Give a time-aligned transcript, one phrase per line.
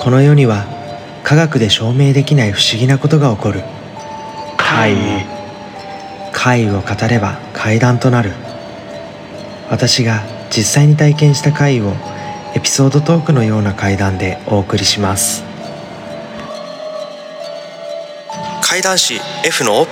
[0.00, 0.64] この世には
[1.22, 3.62] 科学で証明できない不思議なことが起こる。
[4.56, 4.96] 怪異。
[6.32, 8.32] 怪異を語れば怪談となる。
[9.68, 11.92] 私が実際に体験した怪異を
[12.54, 15.44] エピソードトークのような怪談でお送りします。
[18.62, 19.86] 怪談師 F の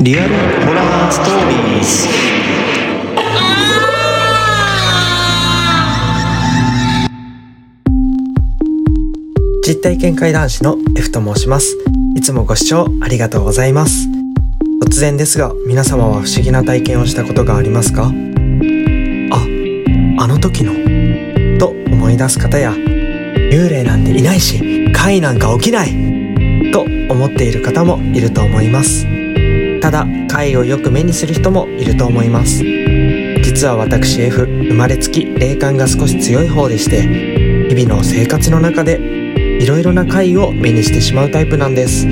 [0.00, 0.34] リアル
[0.66, 2.41] ホラーストーリー
[9.82, 11.76] 体験怪談師の F と申します。
[12.14, 14.06] いつもご視聴ありがとうございます。
[14.80, 18.04] 突然ですが皆様は不思議な体験をしたことがありますか？
[18.04, 18.12] ああ
[20.28, 21.58] の時の？
[21.58, 25.90] と思い出す方や幽霊なんていないし怪なんか起きない！
[26.70, 29.04] と思っている方もいると思います。
[29.80, 32.62] ただ怪をよく目にする人もいると思います。
[33.42, 37.02] 実は私 F 生まれつき霊感が少し強い方でして
[37.68, 39.11] 日々の生活の中で
[39.72, 42.04] ろいろな怪を目にしてしまうタイプなんです。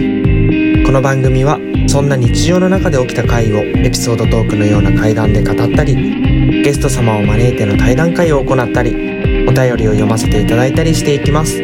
[0.87, 8.93] この番組はそんな日常の中で起きた怪をエピソードトークのような怪談で語ったりゲスト様を招いての対談会を行ったり
[9.47, 11.61] お便りを読ませていただいたりしていきます。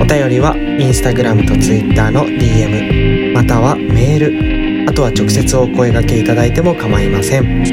[0.00, 7.66] お便りはインスタグラムとツイッターの DM またはメールあとは直接お声掛けいただいても構いません。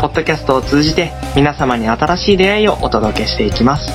[0.00, 3.92] ポッドキャストを通じて皆様に新しい出会いをお届けしていきます。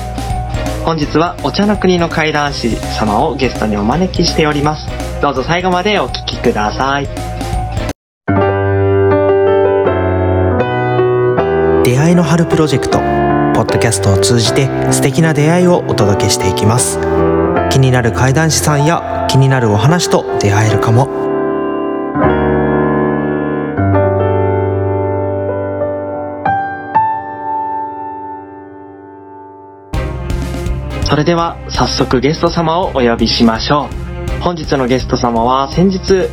[0.84, 4.86] 本日はお茶の国の怪談師様をゲストにお招きしております。
[5.20, 7.08] どうぞ最後までお聞きください。
[11.82, 12.98] 出会いの春プロジェクト。
[12.98, 17.00] ポッドキャストを通じて素敵な出会いをお届けしていきます。
[17.70, 21.06] 気になる怪談師さんや気になるお話と出会えるかも。
[31.04, 34.42] それでは早速ゲスト様をお呼びしましょう。
[34.42, 36.28] 本日のゲスト様は先日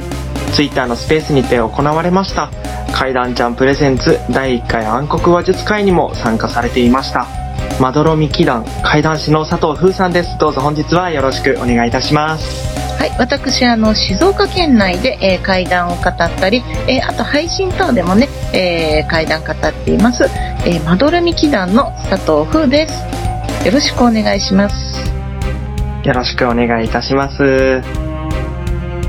[0.53, 2.51] Twitter のスペースにて行われました
[2.93, 7.42] 怪談ちゃんプレゼンツ第1回暗黒話術会にも参加されていました。
[7.79, 10.37] まどろみ祈願怪談師の佐藤風さんです。
[10.37, 12.77] どうぞ本日はよろしくお願いいたします。
[12.97, 20.23] はい、私あの静岡県内で、えー、怪談を語ったり、えー、あと配信等でもね、えー、怪談語っています、
[20.65, 22.93] えー、まどろみ祈願の佐藤風です。
[23.65, 24.75] よろしくお願いします。
[26.05, 27.81] よろしくお願いいたします。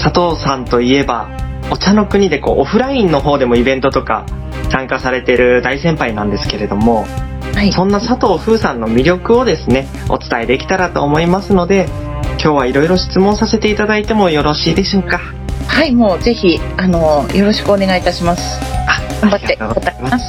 [0.02, 1.28] 佐藤さんといえば
[1.70, 4.26] お茶の国でこうオフラインの方でもイベントとか
[4.70, 7.06] 参加されてる大先輩なんですけれども、
[7.54, 11.88] はい、そんな佐藤風さんの魅力をですねお伝えできたらと思いますので
[12.32, 15.20] 今日はいろいろ質問させていただいてもよろしいでしょうか？
[15.66, 18.60] はいもうぜひあのよろしくお願いいたします。
[18.86, 20.24] あ頑張って答えます。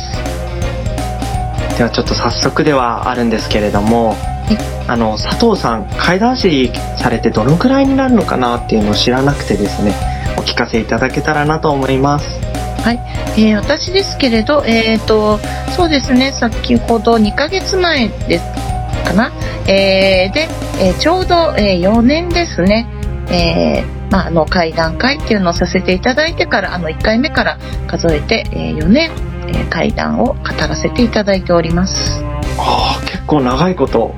[1.77, 9.93] ではちょっと早速ではあるんですけれども、はい、あの佐藤さん怪談師されてどのくらいになるのかなっていうのを知らなくてですね
[10.37, 12.44] お聞かせいただけたらなと思います
[12.85, 12.99] はい、
[13.41, 15.39] えー、私ですけれど、えーと、
[15.75, 16.31] そうですね。
[16.31, 18.45] 先ほど2ヶ月前です
[19.03, 19.31] かな、
[19.67, 20.47] えー、で、
[20.79, 22.85] えー、ちょうど、え4年ですね、
[23.31, 29.09] えまあ、あの会談会っていうのをさせていただいてからあの1回目から数えて、え4年、
[29.47, 32.23] え会談を語らせていただいております。
[32.59, 34.13] ああ結構長いこと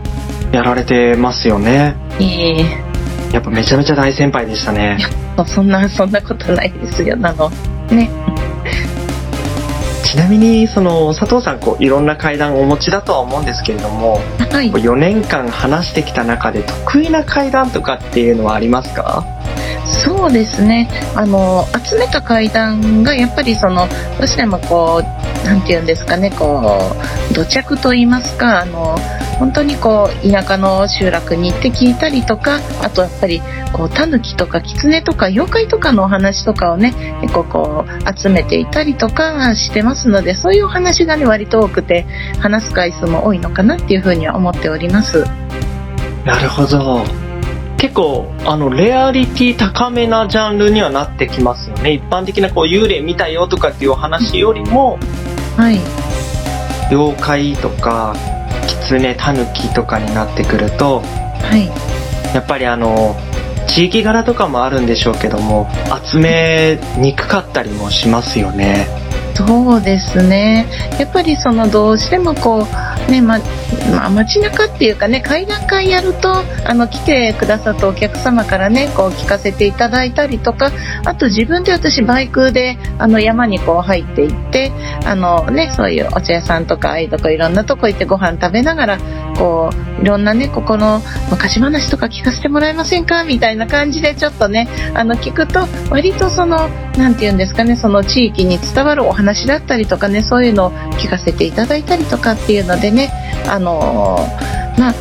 [0.52, 1.96] やられてますよね。
[2.20, 2.88] ええ。
[3.32, 4.98] やっぱめちゃめちゃ大先輩でしたね。
[5.46, 7.50] そんなそんなことないですよなの。
[7.90, 8.10] ね
[10.08, 19.26] ちなみにその佐藤さんこういろんな階段をお持ちだとは思うんですけれども、はい、4年間話してきた中で得意な階段とかっていうのはありますか？
[19.86, 20.90] そうですね。
[21.14, 23.88] あの集めた階段がやっぱりその
[24.18, 26.78] どうしてもこうなんて言うんですかねこ
[27.30, 28.98] う土着と言いますかあの
[29.40, 33.42] 本当にこう田舎の集落に行って聞いたりとかあとやっぱり
[33.74, 42.04] こうタヌキとかキツネとか妖怪とかのお話とかをね結構こう集めていたりとかしてますのでそういうお話がね割と多くて
[42.40, 45.24] 話す回数も多いのかなっていうふうには思っております。
[46.26, 47.28] なるほど。
[47.78, 51.94] 結構、あの、レアリティ高めなジャンルにはなってきますよね。
[51.94, 54.98] 一般的なこう、幽霊見たよとかっていうお話よりも、
[55.56, 55.80] はい、
[56.90, 58.16] 妖怪とか、
[58.88, 61.68] 狐、タヌキとかになってくると、はい、
[62.34, 63.16] やっぱりあの、
[63.68, 65.70] 地域柄とかもあるんでしょうけども、
[66.06, 68.88] 集めにくかったりもしますよね。
[69.36, 70.66] そうですね。
[71.00, 73.40] やっぱりそのどうしてもこうねま
[73.92, 80.72] ま、街中っていうかね階段階やるとあの来てくださったお客様からねこう聞かせていただいたりとか
[81.06, 84.72] あと自分で私バイクであの山にこう入っていって
[85.06, 88.98] あのねそういうお茶屋さんとかああいうとこいろんなとこ行ってご飯食べながら
[89.38, 89.70] こ
[90.00, 93.24] ういろんなねここの昔話とか聞かせてもらえませんか？
[93.24, 103.12] みたいな感じでちょっとねあの聞くと割とその何て言うんですかねその地域に伝わるお話だったりとかねそういうのを聞かせていただいたりとかっていうのでね
[103.48, 104.18] あの
[104.78, 104.94] まあ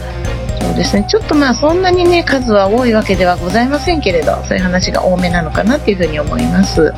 [0.61, 6.93] そうですねちょっとまあそんなにね数は多いわけではございませんけれどそういう話が多めなのかなっていうふうに思います。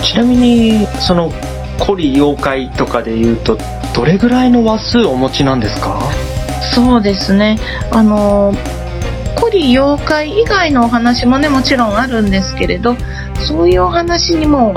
[0.00, 1.30] ちなみに、その、
[1.84, 3.58] 古利妖怪とかで言うと、
[3.94, 6.00] どれぐらいの話数お持ちなんですか？
[6.74, 7.58] そうですね。
[7.90, 8.52] あの
[9.36, 12.96] 古利妖怪以外のお話もねもちろんあるんですけれど
[13.46, 14.76] そういうお話にも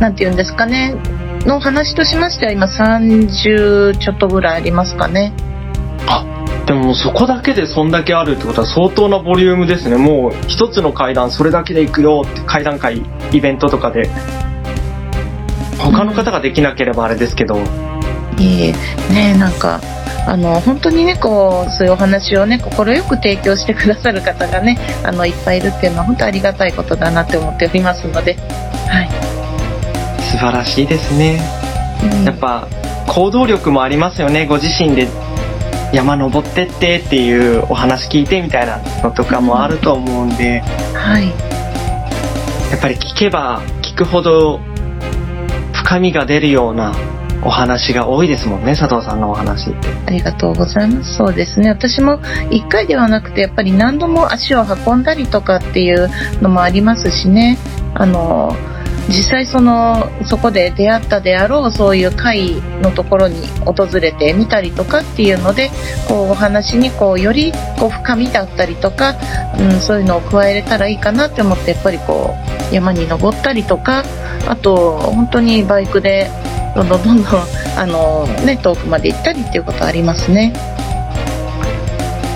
[0.00, 0.94] 何て言うんですかね。
[1.46, 5.32] の話としましては今30ちょっとぐらいありますかね。
[6.06, 6.24] あ、
[6.66, 9.96] でもそこだけでそんだけあるってことは相当なボリュームですね。
[9.96, 13.02] もう一つの階段それだけで行くよって階段階
[13.32, 14.08] イベントとかで。
[15.78, 17.58] 他の方ができなければあれですけど、
[18.42, 18.72] いえ。
[19.12, 19.80] ねなんか
[20.26, 28.34] あの本当にねこうそういうお話をね快く提供してくださる方がねあのいっぱいいるっていうのは本当ありがたいことだなって思っておりますので。
[28.88, 29.08] はい、
[30.30, 31.40] 素晴らしいですね。
[32.02, 32.24] うん。
[32.24, 32.68] やっぱ
[33.08, 34.46] 行動力もありますよね。
[34.46, 35.08] ご自身で
[35.92, 40.60] 山登ってってっていうお話聞いてみたいなのとかもあると思うんで、
[40.94, 41.28] はい。
[42.70, 44.60] やっぱり聞けば聞くほど
[45.72, 46.94] 深みが出るような
[47.44, 49.88] お話が多いですもんね、佐藤さんのお話って。
[50.06, 51.16] ありがとうございます。
[51.16, 51.70] そうですね。
[51.70, 52.18] 私も
[52.50, 56.08] 1回ではなくて、やっぱり何度も足を運んだりとかっていう
[56.40, 57.58] のもありますしね。
[57.94, 58.54] あの、
[59.08, 65.70] 実際その、そこで出会ったであろう、そういう会のところに訪れてみたりとかっていうので、
[66.08, 69.14] こう、お話にこう、よりこう、深みだったりとか、
[69.58, 72.34] うん、そういうのを加えれたらいいかなって思って、やっぱりこ
[72.70, 74.04] う、山に登ったりとか、
[74.46, 76.30] あと、本当にバイクで、
[76.74, 77.42] どんどんどんどん、
[77.76, 80.52] あの、ね、遠くまで行ったりっていうことありますね。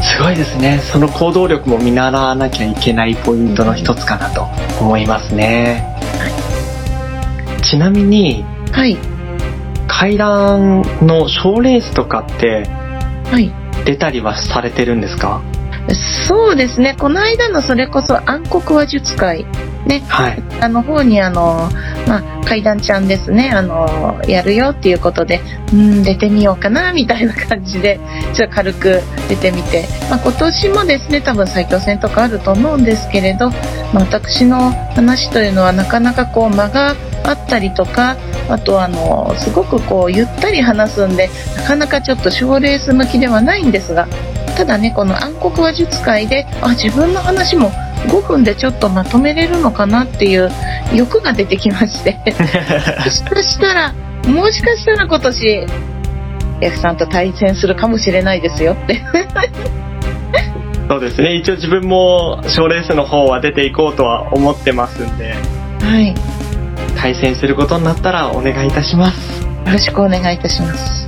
[0.02, 0.80] すごいですね。
[0.92, 4.46] その行動力も見習わなきゃいけないポイントの一つかなと
[4.80, 5.96] 思いますね。
[7.68, 8.96] ちなみに、はい。
[9.88, 12.64] 階段の賞レースとかって
[13.30, 13.52] はい。
[13.84, 15.42] 出たりはされてるんですか？
[16.28, 16.96] そうですね。
[16.98, 19.44] この間のそれこそ暗黒話術会、
[19.86, 20.42] ね、はい。
[20.60, 21.70] あの方にあの、
[22.06, 25.40] まあ、階段ちゃんですね、あの、やるよっていうことで、
[25.72, 28.00] うん、出てみようかな、みたいな感じで、
[28.34, 33.50] ちょっと軽く出てみて、まあ、今年もですね、多分埼京線とかあると思うんですけれど、
[33.92, 38.16] まあ、私の話というのはなかなかこう間があったりとか、
[38.48, 44.08] あとあの、すごくこうゆったり話すんで、なかなかちょっと賞レース向きではないんですが、
[44.56, 47.70] ただね、この暗黒話術会で、あ、自分の話も
[48.08, 50.50] 5分でちょっとまとめれるのかなっていう
[50.94, 52.18] 欲が出てきまして、
[53.04, 53.92] もしかしたら、
[54.26, 55.66] もしかしたら今年、
[56.62, 59.02] F さんと対戦するかもしれないですよって。
[60.88, 61.34] そうですね。
[61.34, 65.34] 一応自分も賞レースの方は出ていこうとは思ってますんで、
[65.80, 66.08] はい。
[66.08, 66.14] よ
[66.96, 69.46] 対戦することになったらお願いいたします。
[69.70, 71.05] ろしくお願いいたします。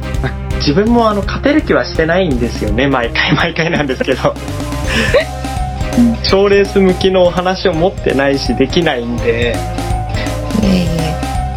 [0.59, 2.89] 自分もあの、勝てる気はしてないんですよね。
[2.89, 4.35] 毎回毎回なんですけど。
[6.23, 9.57] 賞レース向きのお話を持ってないし、できないんで、
[10.63, 10.87] いえい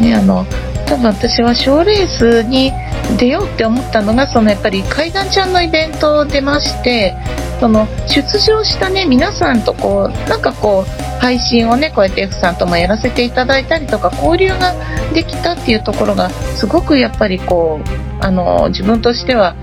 [0.00, 0.04] え。
[0.04, 0.46] ね、あの、
[0.86, 2.72] 多分私は賞レースに
[3.18, 7.14] 出ようって思ったのが、そのやっぱり階段ちゃんのイベント出まして、
[7.60, 14.74] その出場したね、皆さんとこう、なんかこう、配信をね、こうやって F さんともやらせていただいたりとか、交流が
[15.14, 19.54] できたっていうところが、すごくやっぱりこう、あの、自分としては、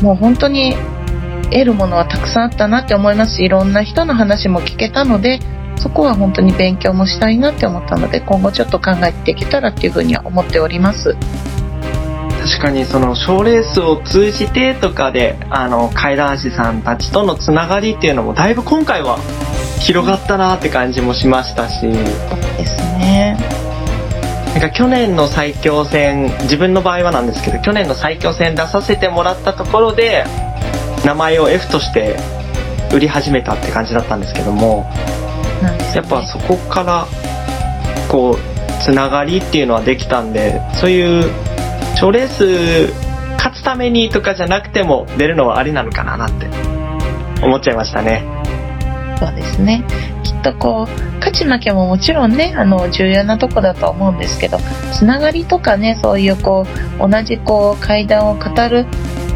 [0.00, 0.76] もう本当に
[1.50, 5.40] 得るものはたくさんあったなって思いますし、いろんな人の話も聞けたので、
[5.76, 11.16] そこは本当に勉強もしたいなって思ったので今後ちょっと考えていけたらっていうふうには思っております。
[12.48, 19.18] 確かにその賞レースを通じてとかであの階段師さんたちとのつながりっていうのもだいぶ今回は
[19.80, 21.82] 広がったなって感じもしましたし。
[21.82, 23.36] ですね。
[24.54, 30.24] なんか去年の最強戦自分の場合はなんですけど去年の最強戦出させてもらったところで
[31.04, 32.16] 名前を F として
[32.94, 34.90] 売り始めたって感じだったんですけども
[35.62, 35.78] ね。
[35.94, 37.06] やっぱそこから
[38.08, 41.47] こうつながりっていうのはできたんでそういう
[41.98, 42.92] 賞レース
[43.38, 46.46] 勝つためにとかじゃなくても出るのはありなのかななって
[47.44, 48.22] 思っちゃいましたね
[49.18, 49.82] そうですね。
[50.22, 54.58] きっとこう、勝ち負けももちろんね、あの、重要なとこだと思うんですけど、
[54.92, 56.64] つながりとかね、そういうこ
[57.00, 58.86] う、同じこう、階段を語る、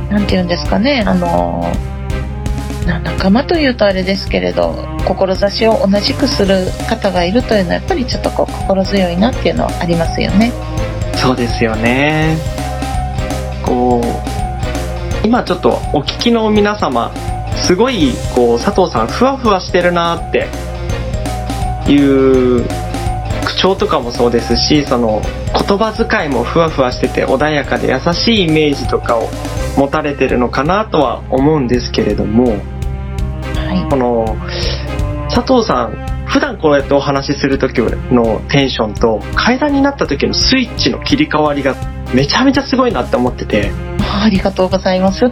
[0.09, 1.67] なんて言うんですかね、あの、
[2.87, 10.53] な仲間というとあれですけれど、志を同じくする方がいるというのは、やっぱりちょっとこう、心強いなっていうのはありますよね。
[11.23, 12.37] そうですよね
[13.65, 17.13] こう今ちょっとお聞きの皆様
[17.65, 20.49] すごいこう佐藤さんふわふわしてるなって
[21.91, 22.65] いう
[23.45, 25.21] 口調とかもそうですしその
[25.69, 29.29] 言葉遣いもふわふわしてて穏やかで優しいイメージとかを
[29.77, 33.91] 持たれてるのかなとは思うんですけれどもはい。
[33.91, 34.37] この
[35.31, 37.79] 佐藤さん普段こうやってお話しする時
[38.11, 41.77] のテンションと階段になった時のスイッチの切り替わりが
[42.15, 43.71] めちゃめちゃすごいなって思ってて。
[44.01, 45.31] ありがとうございます。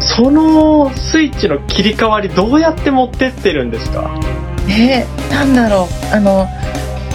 [0.00, 4.14] そのスイッチの切り替わりどうやって持ってってるんですか？
[4.68, 6.14] えー、なんだろう。
[6.14, 6.46] あの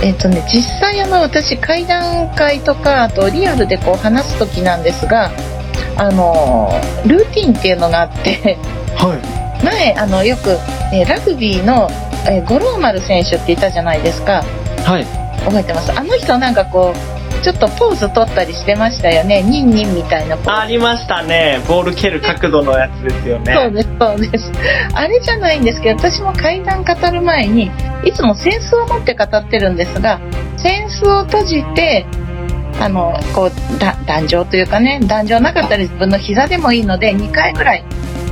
[0.01, 5.29] えっ、とね実際あの私会談会とかあとリアルでこう話す時なんですが
[5.97, 6.69] あの
[7.05, 8.57] ルーティンっていうのがあって
[8.95, 9.63] はい。
[9.63, 10.51] 前あのよく、
[10.93, 11.89] えーラグビーの、
[12.27, 14.43] えー五郎丸選手っていたじゃないですか。
[14.85, 15.05] はい。
[15.45, 15.91] 覚えてます？
[15.91, 19.43] あの人なんかこうちょっとポーズ取ったりしてましたよね。
[19.43, 20.51] ニンニンみたいなポーズ。
[20.51, 21.61] ありましたね。
[21.67, 23.53] ボール蹴る角度のやつですよね。
[23.53, 24.51] そうです、そうです。
[24.93, 27.71] あれじゃないんですけど、私も階段語る前に、
[28.03, 30.19] いつもセンスを持って語ってるんですが、
[30.57, 32.05] センスを閉じて、
[32.81, 37.83] あの、こう、だ壇上というかね、壇上なかったら自分の膝でもいいので、2回ぐらい、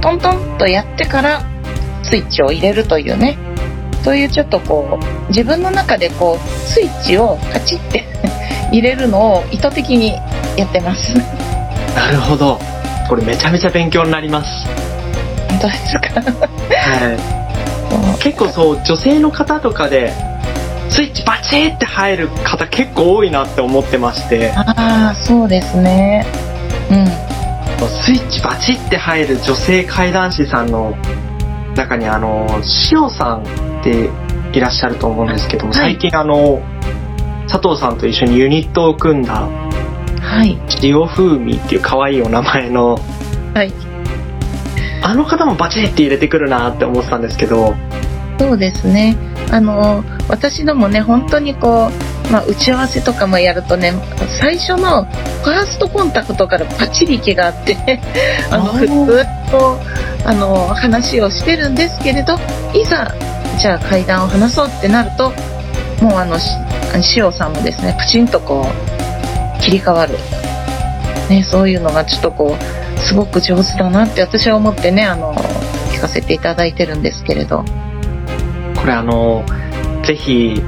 [0.01, 1.41] トントンとやってから、
[2.03, 3.37] スイッチを入れるというね、
[4.05, 8.05] そういうちょっとこう、自分の中でこう、スイッチをカチッて
[8.71, 10.13] 入れるのを意図的に
[10.55, 11.13] やってます。
[11.95, 12.59] なるほど
[13.09, 14.49] これめちゃめちゃ勉強になります
[15.49, 16.21] 本当ですか？
[16.21, 17.13] は
[18.17, 20.11] い結構そう女性の方とかで
[20.89, 26.25] スイッチバチーって入る方結構多いなって思ってましてああ、そうですね。
[26.91, 27.07] うん。
[27.87, 30.93] スイッチバチって入る女性怪談師さんの
[31.75, 32.45] 中にあの
[32.91, 33.43] 塩さん
[33.85, 36.61] っていらっしゃると思うんですけども、はい最近あの
[37.47, 40.57] 佐藤さんと一緒にユニットを組んだはい。
[40.81, 42.97] 塩風味っていう可愛いお名前の
[43.53, 43.71] はい。
[45.03, 47.75] あの方もバチって入れてくるなって思ってたんですけど
[48.39, 49.15] そうですね。
[49.51, 51.89] あの、私どもね、本当にこ
[52.27, 53.93] う、まあ、打ち合わせとかもやるとね、
[54.41, 57.77] 最初のファーストコンタクトからパチリ気があって、
[58.51, 59.79] あの、普通と、
[60.25, 62.37] あの、話をしてるんですけれど、
[62.73, 63.13] いざ、
[63.57, 65.29] じゃあ階段を話そうってなると、
[66.01, 66.37] もうあの、
[67.15, 70.13] 塩さんもですね、プチンとこう、切り替わる。
[71.29, 75.33] ね、そういうのがちょっとこう、すごく上手だなって私は思ってね、あの、
[75.91, 77.63] 聞かせていただいてるんですけれど。
[78.85, 79.43] これあの
[80.05, 80.61] ぜひ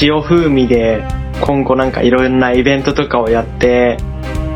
[0.00, 1.02] 塩風味で
[1.40, 3.96] 今後なんかいろんなイベントとかをやって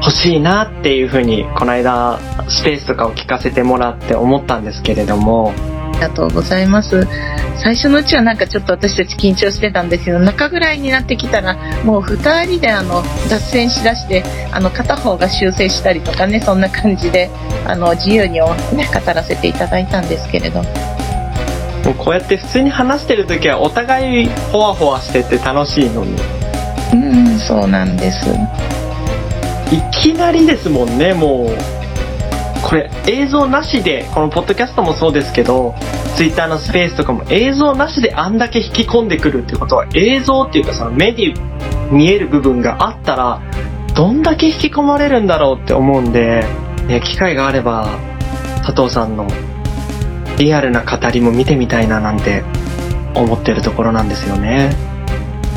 [0.00, 5.52] ほしいなっていうふうにこの間スペースとかを聞かせてもらって思ったんですけれども
[6.02, 7.06] がとうございます。
[7.62, 17.30] 最初のうちはなんかちょっと私たち緊張してたんですけど、中ぐらいになってきたら、もう二人であの、脱線しだして、あの、片方が修正したりとかね、そんな感じで、
[17.66, 20.62] あの、自由におね、語らせていただいたんですけれど。
[20.62, 26.14] もうこうやって普通に話してる時はお互いホワホワしてて楽しいのに
[26.92, 28.28] うん、そうなんです。
[29.72, 31.81] いきなりですもんねもう
[32.62, 35.74] これ映像なしでこのポッドキャストもそうですけど
[36.16, 41.34] Twitter のスペースとかも映像なしであんだけ引き込んでくるってことは映像っていうかその目に
[41.90, 43.42] 見える部分があったら
[43.94, 46.44] どんだけ引き込まれるんだろうって思うんで、
[46.86, 47.88] ね、機会があれば
[48.64, 49.26] 佐藤さんの
[50.38, 52.42] リアルな語りも見てみたいななんて
[53.14, 54.91] 思ってるところなんですよね。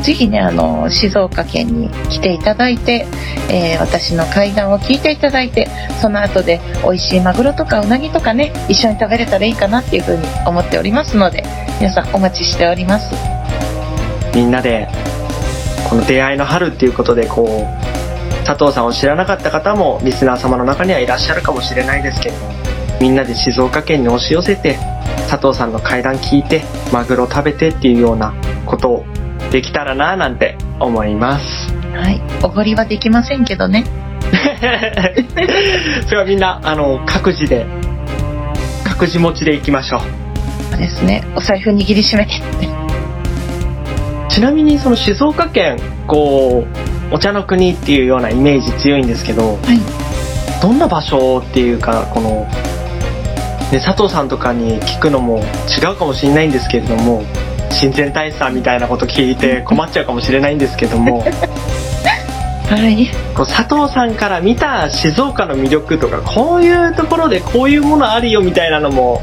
[0.06, 3.08] ぜひね、あの、静岡県に来ていただいて、
[3.50, 5.68] えー私の会談を聞いていただいて、
[6.00, 11.42] その後で美味しいマグロとかウナギとかね、一緒に食べれたらいいかなっていうふうに思っておりますので、
[11.80, 13.12] 皆さんお待ちしております。
[14.32, 14.86] みんなで
[15.90, 22.36] この出会いの春っていうことでこう佐藤さんを知らなかった方もリスナー様の中にはいらっしゃるかもしれないですけど
[23.00, 24.78] みんなで静岡県に押し寄せて
[25.28, 28.32] 佐藤さんの会談聞いてマグロ食べてっていうような
[28.66, 29.06] ことを
[29.50, 32.20] できたらななんて思いますはい。
[32.42, 33.84] おごりはできませんけどね。
[36.06, 37.66] それはみんなあの各自で
[38.84, 40.00] 各自持ちでいきましょう
[40.70, 41.24] そうですね。
[41.34, 42.32] お財布握りしめて。
[44.28, 46.64] ちなみにその静岡県こ
[47.10, 49.80] うお茶の国っていうようなイメージ強いんですけどはい。
[50.60, 52.46] どんな場所っていうかこの、
[53.72, 57.22] ね、佐藤さんとかに聞くのも違うかもしれないんですけれども
[57.70, 61.24] 親善大使さんみたいなこと聞いて困っちゃうかもしれないんですけども
[62.68, 63.08] はい。
[63.36, 69.22] こう佐藤さんから見た静岡の魅力とかこういうところでこういうものあるよみたいなのも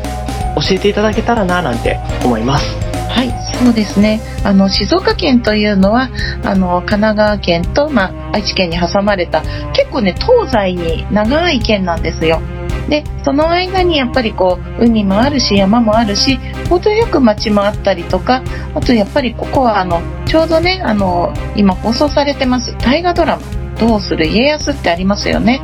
[0.56, 2.66] 教えていただけたらななんて思います。
[3.10, 4.22] はい、そうですね。
[4.44, 6.10] あの静岡県というのは
[6.44, 9.42] あの神奈川県とまあ愛知県に挟まれた
[9.74, 12.42] 結構ね東西に長い県なんですよ。
[12.90, 16.38] でその間にやっぱりこう海もあるし山もあるし
[16.70, 18.44] 程よく町もあったりとか
[18.76, 23.44] あとやっぱりここはあのちょうどねあの今放送されてます大河ドラマ
[23.80, 25.62] 「どうする家康」ってありますよね。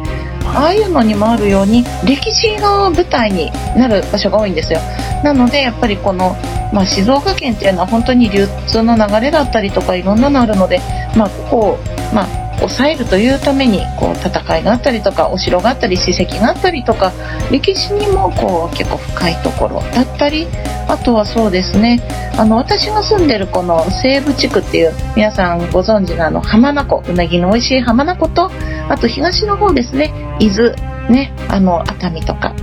[0.52, 4.80] ああいうのにもあるように歴史が舞台になる場所が多いんですよ。
[5.24, 6.36] なのでやっぱりこの
[6.72, 10.80] まあ、静岡県っていうのは本当に流通の流れだったりとかいろんなのあるので、
[11.16, 11.78] まあ、ここを、
[12.14, 17.12] まあ、抑えるというためにこう戦いがあったりとかお城があったり史跡があったりとか
[17.52, 20.48] 歴史にもこう結構深いところだったり
[20.88, 22.02] あとはそうですね
[22.38, 28.52] あの私が住んでるこの西部地区っていう皆さんご存知のあの浜名湖うなぎの美味しい浜名湖と
[28.90, 30.74] あと東の方ですね伊豆
[31.10, 32.54] ね、あの熱海とか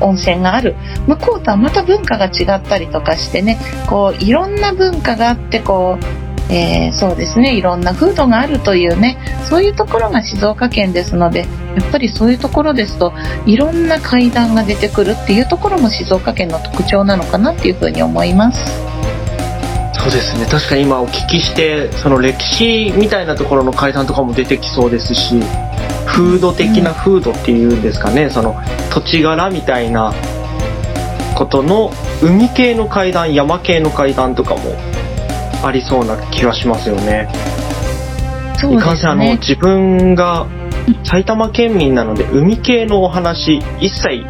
[0.00, 0.74] 温泉がある
[1.06, 7.56] 向こうとはまた文化が違ったりとかしてねこういろんな文化があってこう、えーそうですね。
[7.56, 11.46] いろんな風土があるというねそういうところが静岡県ですのでや
[11.82, 13.12] っぱりそういうところですと
[13.46, 18.58] いろんな階段が出てくるっていうところも静岡県の特徴なのかなっていうふうに思います。
[19.94, 20.46] そうですね。
[20.46, 25.40] 確かに今お聞きしてその歴史みたいなところの階段とかも出てきそうですし
[26.06, 30.12] 風土的な風土っていうんですかね、その土地柄みたいな
[31.36, 34.74] ことの海系の階段山系の階段とかも
[35.62, 37.28] ありそうな気がしますよね。
[38.58, 39.36] そうでいかんせんあのすね。
[39.38, 40.46] 自分が
[41.04, 44.24] 埼玉県民なので海系のお話一切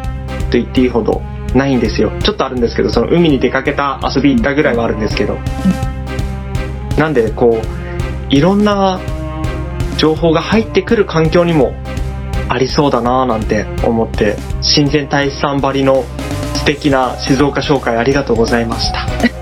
[0.51, 1.21] と言っていいほど
[1.55, 5.37] ないんですよちょっとあるんですけどその海に出かけた遊び行ったぐらいはあるんですけど
[6.97, 8.99] なんでこういろんな
[9.97, 11.73] 情報が入ってくる環境にも
[12.49, 16.03] ありそうだなぁなんて思って親善大使さんばりの
[16.55, 19.32] 素敵な静岡紹介ありがとうございました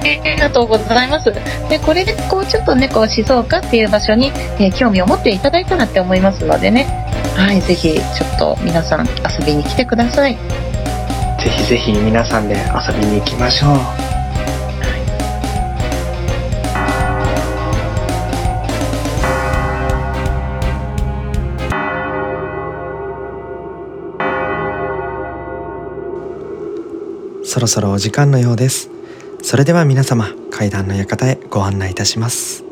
[0.00, 1.32] ありがとうございます。
[1.68, 6.86] で、これでこうちょっとね、こう静岡っていう場所に、えー興味を持っていただいたらって思いますのでね。
[7.36, 10.38] はい、ぜひちょっと皆さん遊びに来てください。
[11.40, 13.78] ぜひぜひ皆さんで遊びに行きましょう
[27.42, 28.89] そろそろお時間のようです
[29.50, 32.62] それでは皆様階段の館へご案内いたします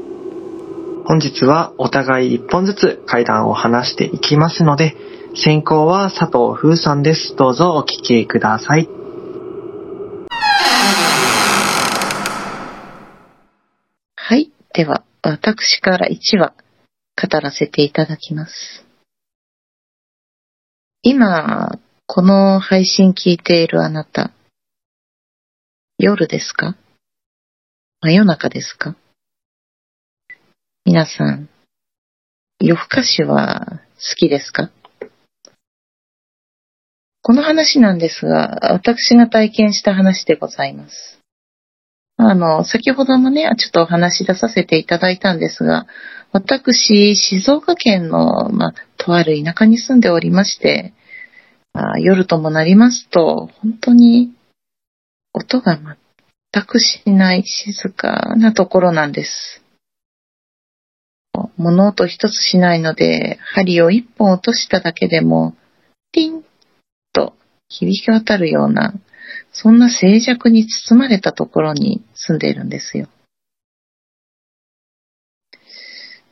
[1.05, 4.95] 本日はお互い一本ずつ階段を話していきますので、
[5.35, 7.35] 先行は佐藤風さんです。
[7.35, 8.89] どうぞお聞きください。
[14.15, 14.53] はい。
[14.73, 16.55] では、私から1話
[17.21, 18.87] 語らせていただきます。
[21.03, 24.31] 今、この配信聞いているあなた、
[26.01, 26.77] 夜ですか？
[28.03, 28.95] 真夜中ですか？
[30.85, 31.49] 皆さん、
[32.61, 34.71] 夜更かしは好きですか？
[37.21, 41.19] この話なんですが、私が体験した話でございます。
[42.17, 45.89] あの、先ほどもね、ちょっとお話し出させていただいたんですが、
[46.31, 50.95] 私、静岡県の、まあ、とある田舎に住んでおりまして、
[51.73, 54.33] あ夜ともなりますと、本当に
[55.39, 55.79] 音が
[56.53, 59.63] 全くしない静かなところなんです。
[61.57, 65.55] 物音一つしないので、針を一本落としただけでも、
[66.13, 66.45] ピン
[67.13, 67.35] と
[67.69, 68.95] 響き渡るような、
[69.53, 73.09] そんな静寂に包まれたところに住んでいるんですよ。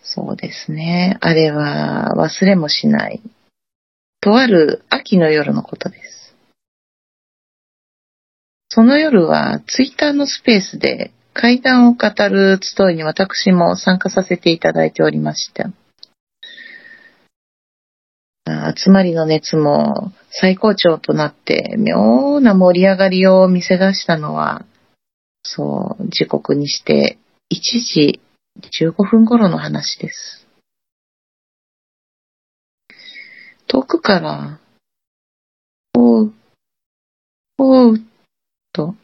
[0.03, 1.19] そうですね。
[1.21, 3.21] あれは忘れもしない。
[4.21, 6.06] とある秋の夜のことです。
[8.77, 15.71] その夜はツイッターのスペースで階段を語る集いに私も参加させていただいておりました。
[18.77, 24.67] 集まりの熱も最高潮となって妙な盛り上がりを見せ出したのは、
[25.43, 27.17] そう、時刻にして
[27.51, 27.57] 1
[27.95, 28.21] 時
[28.83, 30.47] 15分頃の話です。
[33.69, 34.61] 遠くから、
[35.95, 36.35] おう、
[37.57, 38.01] おう、
[38.77, 38.97] と、フ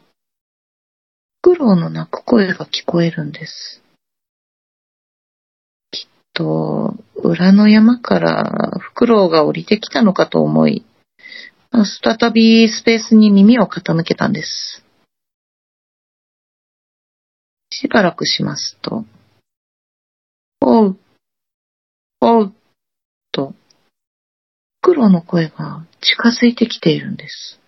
[1.41, 3.81] クロウの鳴く声が聞こえるんです。
[5.89, 10.85] きっと、裏の山からフクロウが降りてきたのかと思い、
[11.71, 14.83] 再びスペースに耳を傾けたんです。
[17.71, 19.05] しばらくしますと、
[20.61, 20.97] おう、
[22.21, 22.53] おう、
[23.31, 23.55] と、フ
[24.83, 27.62] クロウの声が近づいてきているんです。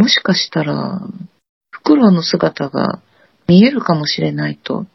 [0.00, 0.98] もしかしたら、
[1.72, 3.02] フクロウの姿が
[3.46, 4.86] 見えるかもしれないと、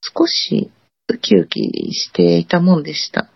[0.00, 0.70] 少し
[1.08, 1.60] ウキウキ
[1.92, 3.28] していたもんでした。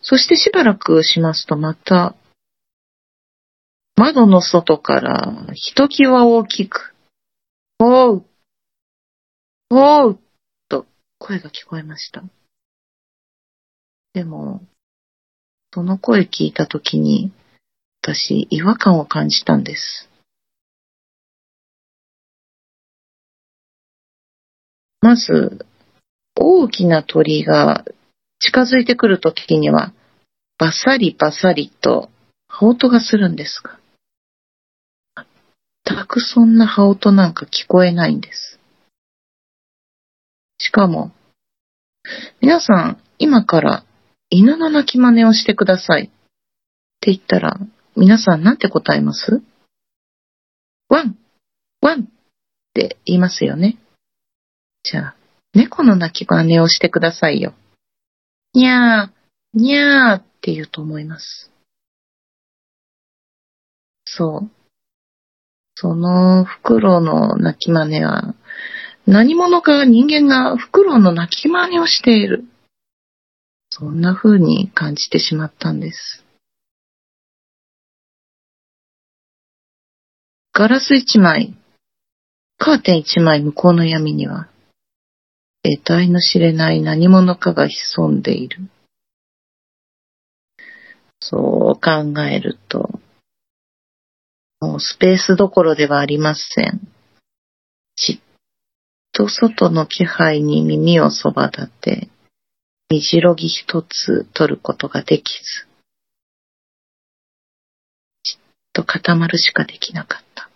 [0.00, 2.16] そしてしばらくしますとまた、
[3.94, 6.92] 窓の外からひときわ大きく、
[7.78, 8.26] おう、
[9.70, 10.18] おう、
[10.68, 10.86] と
[11.20, 12.24] 声が聞こえました。
[14.12, 14.66] でも、
[15.74, 17.32] その声聞いたときに、
[18.02, 20.10] 私、違和感を感じたんです。
[25.00, 25.64] まず、
[26.36, 27.86] 大きな鳥が
[28.38, 29.94] 近づいてくるときには、
[30.58, 32.10] バサリバサリと
[32.48, 33.78] 羽音がするんですが、
[35.86, 38.60] 全くそんな羽音なんか聞こえないんです。
[40.58, 41.12] しかも、
[42.42, 43.84] 皆さん、今から
[44.34, 46.04] 犬の鳴き真似をしてください。
[46.04, 46.08] っ
[47.00, 47.58] て言ったら、
[47.96, 49.42] 皆さんなんて答えます？
[50.88, 51.18] ワン、
[51.82, 52.06] ワンっ
[52.72, 53.76] て言いますよね。
[54.84, 55.16] じゃあ、
[55.52, 57.52] 猫の鳴き真似をしてくださいよ。
[58.54, 61.50] にゃー、にゃーって言うと思います。
[64.06, 64.50] そう。
[65.74, 68.34] そのフクロウの鳴き真似は、
[69.06, 72.46] 何者か人間がフクロウの鳴き真似をしている。
[73.82, 76.24] そんな風に感じてしまったんです。
[80.52, 81.56] ガラス一枚、
[82.58, 84.48] カーテン一枚向こうの闇には、
[85.64, 88.60] 得体の知れない何者かが潜んでいる。
[91.18, 93.00] そう考えると、
[94.60, 96.80] もうスペースどころではありません。
[97.96, 98.20] じっ
[99.10, 102.11] と外の気配に耳をそば立て、
[103.00, 105.66] じろぎ一つ取ることができず、
[108.22, 108.40] じっ
[108.72, 110.50] と固まるしかできなかった。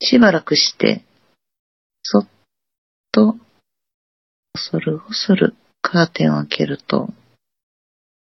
[0.00, 1.02] しばらくして、
[2.02, 2.28] そっ
[3.10, 3.36] と、
[4.52, 7.08] 恐る恐るカーテンを開けると、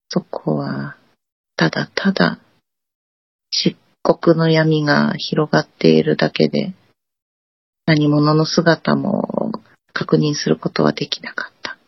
[0.08, 0.96] そこは、
[1.56, 2.40] ただただ、
[3.50, 6.74] 漆黒の闇が広がっているだけで、
[7.86, 9.47] 何者の姿も
[9.92, 11.78] 確認することはできなかった。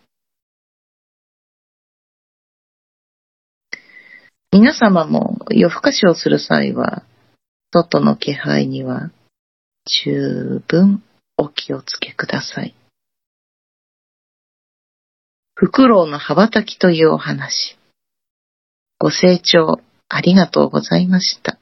[4.53, 7.05] 皆様も夜更かしをする際は、
[7.73, 9.13] 外の気配には
[10.03, 11.05] 十分
[11.37, 12.75] お気をつけください。
[15.55, 17.79] フクロウの羽ばたきというお話。
[18.99, 21.60] ご清聴ありがとうございました。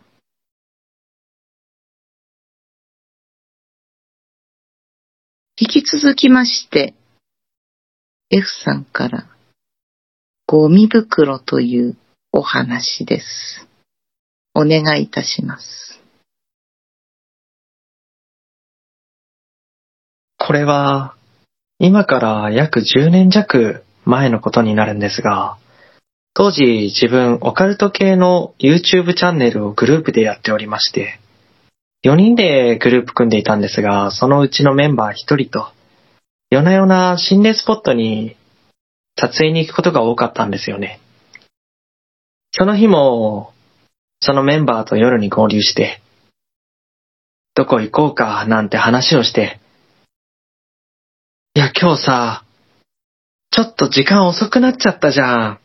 [5.61, 6.95] 引き続きまして、
[8.31, 9.27] F さんから、
[10.47, 11.97] ゴミ袋という
[12.31, 13.67] お話です。
[14.55, 16.01] お願いいたします。
[20.37, 21.17] これは、
[21.81, 25.59] 今から約10年弱前のことになるんですが、
[26.35, 31.19] 当時自分オカルト系の YouTube チャンネルをグループでやっておりまして、
[32.05, 35.73] 4人でグループ組んでいたんですが、そのうちのメンバー1人と、
[36.51, 38.37] 夜な夜な心霊スポットに
[39.17, 41.01] 撮影に行くことが多かったんですよね。
[42.53, 43.53] その日も、
[44.21, 46.01] そのメンバーと夜に合流して、
[47.55, 49.59] どこ行こうかなんて話をして、
[51.55, 52.45] いや、今日さ、
[53.51, 55.61] ちょっと時間遅くなっちゃったじゃん。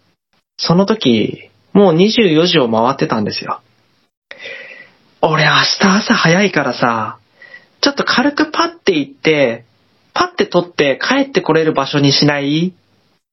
[0.58, 3.62] その時、もう24時を回ってたんですよ。
[5.26, 7.18] 俺明日朝早いからさ、
[7.80, 9.64] ちょっと軽くパッて行って、
[10.14, 12.74] パッて取って帰ってこれる場所にしない？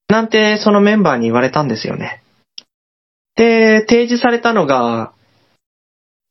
[0.07, 2.23] なんてそのメンバーに言われたんですよね。
[3.35, 5.11] で、提示されたのが、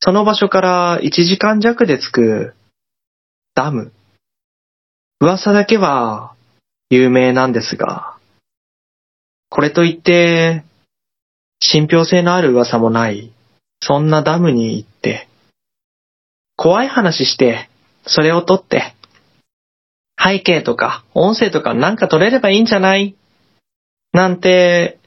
[0.01, 2.55] その場所から1時間弱で着く
[3.55, 3.93] ダム。
[5.21, 6.33] 噂だけは
[6.89, 8.17] 有名なんですが、
[9.51, 10.65] これといって、
[11.61, 13.31] 信憑性のある噂もない、
[13.83, 14.90] そんなダムに行っ、
[16.63, 17.71] 怖い話して、
[18.07, 18.95] それを撮って、
[20.23, 23.17] 背景とか音声とかなんか撮れればいいんじゃない？
[24.13, 24.99] なんて、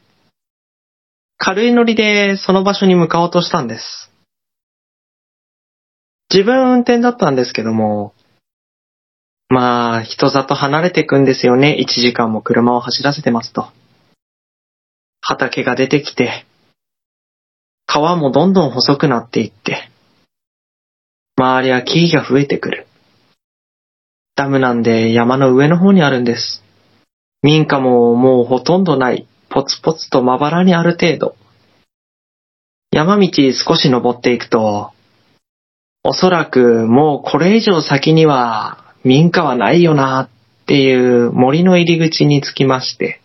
[1.38, 4.12] 軽いノリでその場所に向かおうとしたんです。
[6.34, 8.16] 自分運転だったんですけども、
[9.50, 11.78] まあ、人里離れていくんですよね。
[11.80, 13.68] 1時間も車を走らせてますと。
[15.22, 16.48] 畑が出てきて、
[17.86, 19.92] 川もどんどん細くなっていって、
[21.36, 22.88] 周りは木々が増えてくる。
[24.36, 26.64] ダムなんで山の上の方にあるんです。
[27.42, 29.28] 民家ももうほとんどない。
[29.50, 31.36] ポツポツとまばらにある程度。
[32.92, 34.92] 山道少し登っていくと、
[36.04, 40.30] おそらくもうこれ以上先には民家はないよな
[40.64, 43.22] っていう森の入り口に着きまして、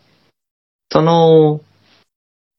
[0.90, 1.60] その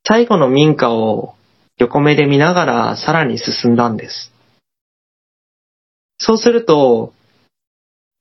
[0.07, 1.35] 最後の民家を
[1.77, 4.31] 横目で見ながらさらに進んだんです。
[6.19, 7.13] そうすると、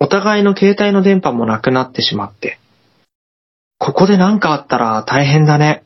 [0.01, 2.59] お互いの携帯の電波もなくなってしまって、
[3.79, 5.83] ここで何かあったら大変だね。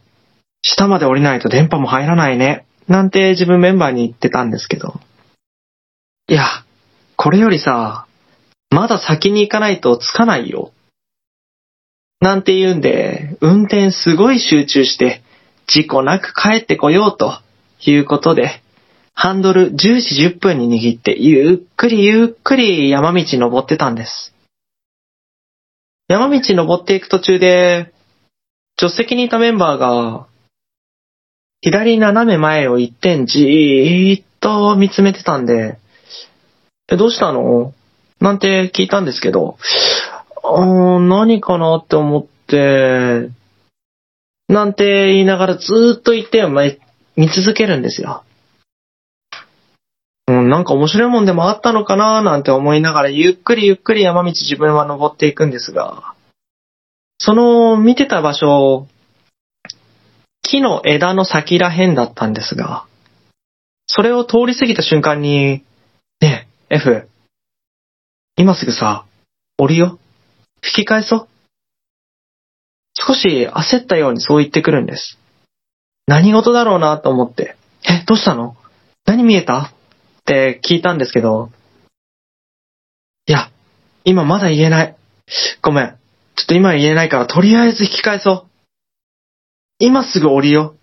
[0.63, 2.67] 下まで降りないと電波も入らないね。
[2.89, 5.01] なんて自分メンバーに言ってたんですけど。
[6.29, 6.45] いや、
[7.17, 8.07] これよりさ、
[8.71, 10.73] まだ先に行かないと着かないよ。
[12.21, 15.23] なんて言うんで、運転すごい集中して、
[15.67, 17.39] 事故なく帰ってこようと
[17.85, 18.62] いうことで、
[19.15, 24.35] ハンドル10時10分に握って、ゆっくりゆっくり山道登ってたんです。
[26.09, 27.93] 山道登っていく途中で、
[28.79, 30.27] 助手席にいたメンバーが、
[31.61, 35.79] 左斜め前を一点じーっと見つめてたんで、
[36.91, 37.73] え、どうしたの？
[38.19, 39.57] なんて聞いたんですけど、
[40.43, 43.31] あー何かなって思って、
[44.49, 46.51] なんて言いながらずーっと一点を
[47.17, 48.25] 見続けるんですよ。
[50.49, 56.15] なんか面白いもんでもあったのかななんて思いながらゆっくりゆっくり山道自分は登っていくんですが、
[57.19, 58.87] その見てた場所、
[60.43, 62.85] 木の枝の先ら辺だったんですが、
[63.87, 65.65] それを通り過ぎた瞬間に、
[66.21, 67.09] ねえ、F、
[68.37, 69.05] 今すぐさ、
[69.59, 69.99] 降りよ。
[70.65, 71.29] 引き返そう。
[72.95, 75.19] 少し焦ったようにそう言ってくるんです。
[76.07, 78.57] 何事だろうなと思って、え、どうしたの？
[79.07, 79.72] 何見えた？
[80.23, 81.51] って聞いたんですけど、
[83.27, 83.51] いや、
[84.05, 84.97] 今まだ言えない。
[85.61, 85.99] ごめん。
[86.37, 88.47] ちょっと今言えないから、とりあえず引き返そう。
[89.79, 90.79] 今すぐ降りよう。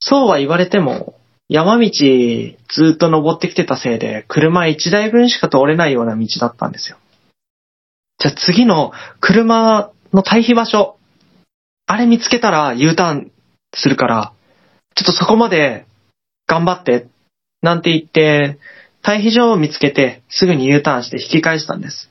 [0.00, 1.14] そうは言われても、
[1.48, 6.98] 山道ずっと登ってきてたせいで、車1台分しか通れないような道だったんですよ。
[8.18, 10.98] じゃあ次の車の退避場所、
[11.86, 13.32] あれ見つけたら U ターン
[13.74, 14.32] するから、
[14.94, 15.86] ちょっとそこまで
[16.46, 17.06] 頑張って、
[17.62, 18.58] なんて言って、
[19.02, 22.10] 退避場を見つけてすぐに U ターンして引き返したんです。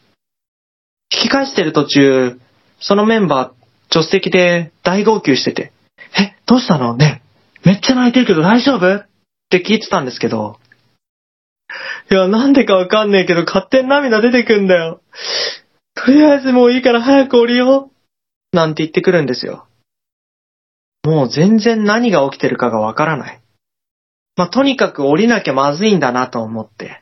[1.13, 2.39] 引き返してる途中、
[2.79, 5.71] そのメンバー、助手席で大号泣してて、
[6.19, 6.95] え、どうしたの？
[6.95, 7.21] ね
[7.63, 8.95] めっちゃ泣いてるけど大丈夫？
[8.95, 9.07] っ
[9.49, 10.59] て聞いてたんですけど、
[12.11, 15.01] いや、なんでかわかんねえけど勝手に涙出てくんだよ。
[15.95, 17.89] とりあえずもういいから早く降りよ
[18.53, 18.55] う。
[18.55, 19.67] なんて言ってくるんですよ。
[21.03, 23.41] もう全然何が起きてるかがわからない。
[24.37, 27.01] まあ、とにかく降りなきゃまずいんだなと思って。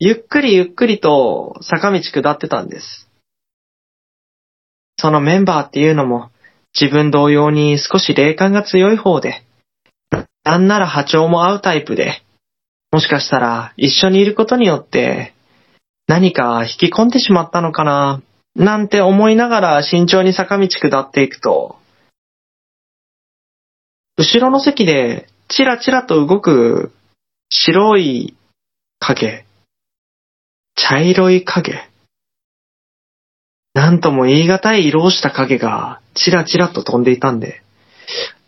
[0.00, 3.08] ゆっくりゆっくりと坂道下ってたんです。
[4.98, 6.30] そのメンバーっていうのも
[6.78, 9.44] 自分同様に少し霊感が強い方で、
[10.42, 12.22] なんなら波長も合うタイプで、
[12.90, 15.32] もしかしたら一緒にいることによって
[16.08, 18.20] 何か引き込んでしまったのかな、
[18.56, 21.76] なんて思いながら慎重に坂道下っていくと、
[24.16, 26.92] 後ろの席でチラチラと動く
[27.48, 28.36] 白い
[29.00, 29.44] 影、
[30.76, 31.88] 茶色い影、
[33.74, 37.62] なんとも言い難い色をした影がチラチラと飛んでいたんで、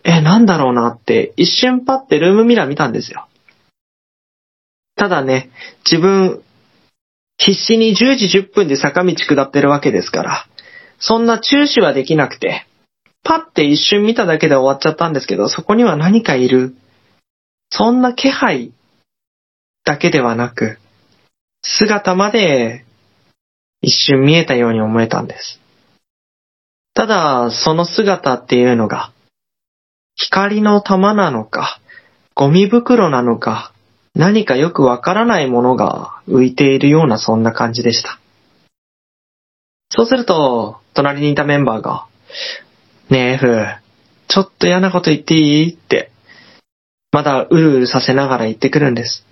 [0.05, 3.27] え、なんだろうなって一瞬パッてルームミラー見たんですよ。
[4.95, 5.51] ただね、
[5.85, 6.41] 自分、
[7.37, 10.47] 必死に10時10分で坂道下ってるわけですから、
[11.01, 12.65] そんな注視はできなくて、
[13.25, 16.77] パッて一瞬見ただけで終わっちゃったんですけど、そこには何かいる。
[17.74, 18.70] そんな気配
[19.85, 20.78] だけではなく、
[21.62, 22.85] 姿まで
[23.80, 25.58] 一瞬見えたように思えたんです。
[26.92, 29.11] ただ、その姿っていうのが、
[30.16, 31.80] 光の玉なのか、
[32.35, 33.72] ゴミ袋なのか、
[34.14, 38.20] 何かよくわからないものが浮いているようなそんな感じでした。
[39.88, 42.06] そうすると、隣にいたメンバーが、
[43.08, 43.66] ねえ、F、
[44.28, 45.72] ちょっと嫌なこと言っていい？
[45.72, 46.12] って、
[47.12, 49.25] まだうるうるさせながら言ってくるんです。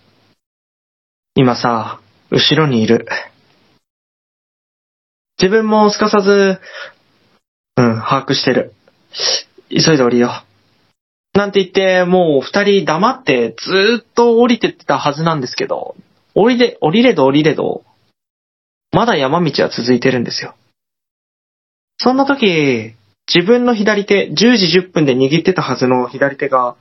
[1.35, 3.07] 今さ、後ろにいる。
[5.41, 6.61] 自分もすかさず、
[7.77, 8.75] うん、把握してる。
[9.71, 10.45] 急いで降りよ
[11.35, 11.39] う。
[11.39, 15.97] なんて言って、もう二人黙ってずーっと降りてってたはずなんですけど、
[16.35, 17.85] 降りれ、降りれど降りれど、
[18.93, 20.55] まだ山道は続いてるんですよ。
[21.97, 22.95] そんな時、
[23.33, 26.77] 自分の左手、10時10分で握ってたはずの左手が、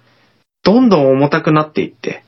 [0.63, 2.23] どんどん重たくなっていって、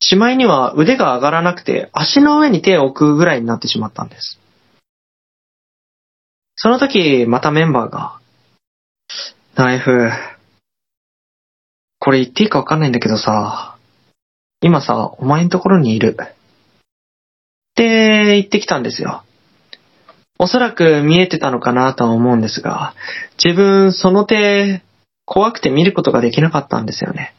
[0.00, 4.38] しまいには腕が上がらなくて足の上に手を置くぐらいになってしまったんです。
[6.56, 8.18] その時、またメンバーが、
[9.56, 10.10] ナイフ、
[11.98, 13.76] これ言っていいかわかんないんだけどさ、
[14.62, 16.16] 今さ、お前のところにいる。
[16.18, 16.34] っ
[17.74, 19.22] て言ってきたんですよ。
[20.38, 22.94] おそらく見えてたのかなとは思うんですが、
[23.42, 24.82] 自分その手、
[25.26, 27.34] 怖くて見ることができなかったんですよね。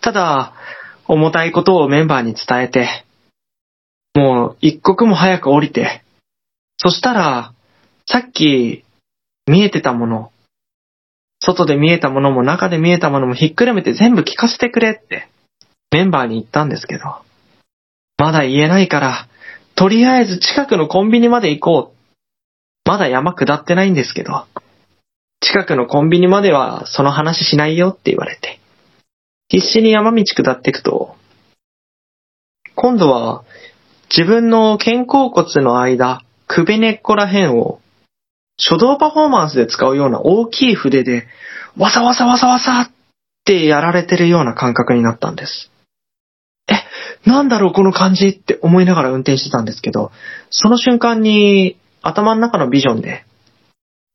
[0.00, 0.52] ただ、
[1.08, 3.04] 重たいことをメンバーに伝えて、
[4.14, 6.02] もう一刻も早く降りて、
[6.76, 7.52] そしたら、
[8.06, 8.84] さっき
[9.46, 10.30] 見えてたもの、
[11.40, 15.28] 外で見えたものも中で見えたものもひっくるめて全部聞かせてくれって
[15.90, 17.04] メンバーに言ったんですけど、
[18.18, 19.28] まだ言えないから、
[19.74, 22.88] とりあえず近くのコンビニまで行こう。
[22.88, 24.46] まだ山下ってないんですけど、
[25.44, 28.60] 近くのコンビニまではその話しないよって言われて、
[29.48, 31.16] 必死に山道下っていくと、
[32.74, 33.44] 今度は
[34.08, 37.80] 自分の肩甲骨の間、首根っこら辺を
[38.56, 41.26] 書道パフォーマンスで使うような大きい筆で、
[41.76, 42.92] わさわさわさわさっ
[43.44, 45.70] てやられてるような感覚になったんです。
[46.68, 50.10] え、なんだろうこの感じって思いながら運転してたんですけど、
[50.50, 53.26] その瞬間に頭の中のビジョンで、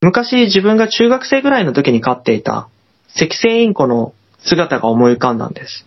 [0.02, 2.70] 昔自分が中学生ぐらいの時に飼っていた
[3.16, 5.86] 赤星インコの姿が思い浮かんだんです。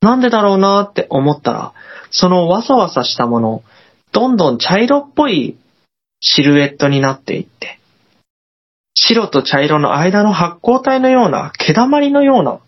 [0.00, 1.72] なんでだろうなって思ったら、
[2.10, 3.62] そのわさわさしたもの、
[4.12, 5.56] どんどん茶色っぽい
[6.20, 7.78] シルエットになっていって、
[8.94, 12.60] 白と茶色の間の発光体のような毛溜まりのような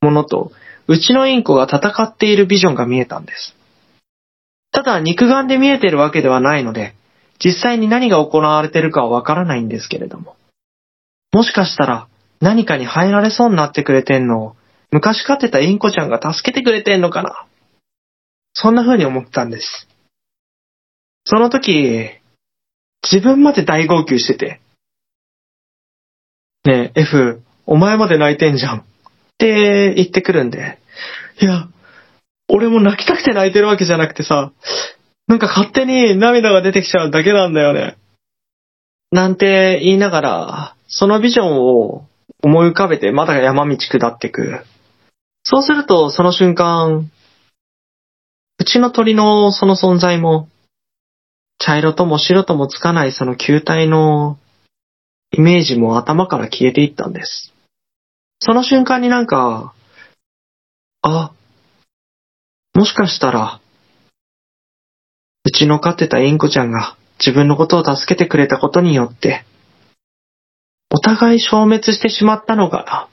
[0.00, 0.52] ものと、
[0.88, 3.54] うちのインコが戦っているビジョンが見えたんです。
[4.72, 6.94] ただ肉眼で見えてるわけではないので、
[7.44, 10.36] 実際に何が行われてるかはわからないんですけれども。
[11.32, 12.08] もしかしたら
[12.40, 14.56] 何かに入られそうになってくれてんのを、
[14.90, 17.46] 昔飼ってたインコちゃんが助けてくれてんのかな？
[18.52, 19.88] そんな風に思ったんです。
[21.24, 22.10] その時、
[23.10, 24.60] 自分まで大号泣してて、
[26.64, 28.78] ねえ、F、お前まで泣いてんじゃん。
[28.78, 28.84] っ
[29.38, 30.78] て言ってくるんで、
[31.40, 31.68] いや、
[32.48, 34.52] 俺も泣きたくて泣いてるわけじゃなくてさ、
[35.26, 37.96] なんか勝手に涙が出てきちゃうだけなんだよね。
[39.10, 42.06] なんて言いながら、そのビジョンを
[42.42, 44.64] 思い浮かべてまだ山道下ってく。
[45.44, 47.10] そうすると、その瞬間、
[48.58, 50.48] うちの鳥のその存在も、
[51.58, 54.38] 茶色とも白ともつかないその球体の
[55.30, 57.52] イメージも頭から消えていったんです。
[58.40, 59.72] その瞬間になんか、
[61.02, 61.32] あ、
[62.74, 63.60] もしかしたら、
[65.44, 69.44] うちの飼ってたインコちゃんが自分のことを助けてくれたことによって、
[70.90, 73.08] お互い消滅してしまったのか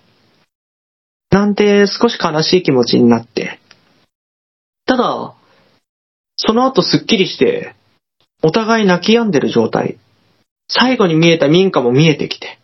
[1.31, 1.39] な。
[1.39, 3.59] なんて少し悲しい気持ちになって。
[4.85, 5.33] ただ、
[6.35, 7.75] その後すっきりして、
[8.41, 9.97] お互い泣き止んでる状態。
[10.67, 12.59] 最後に見えた民家も見えてきて、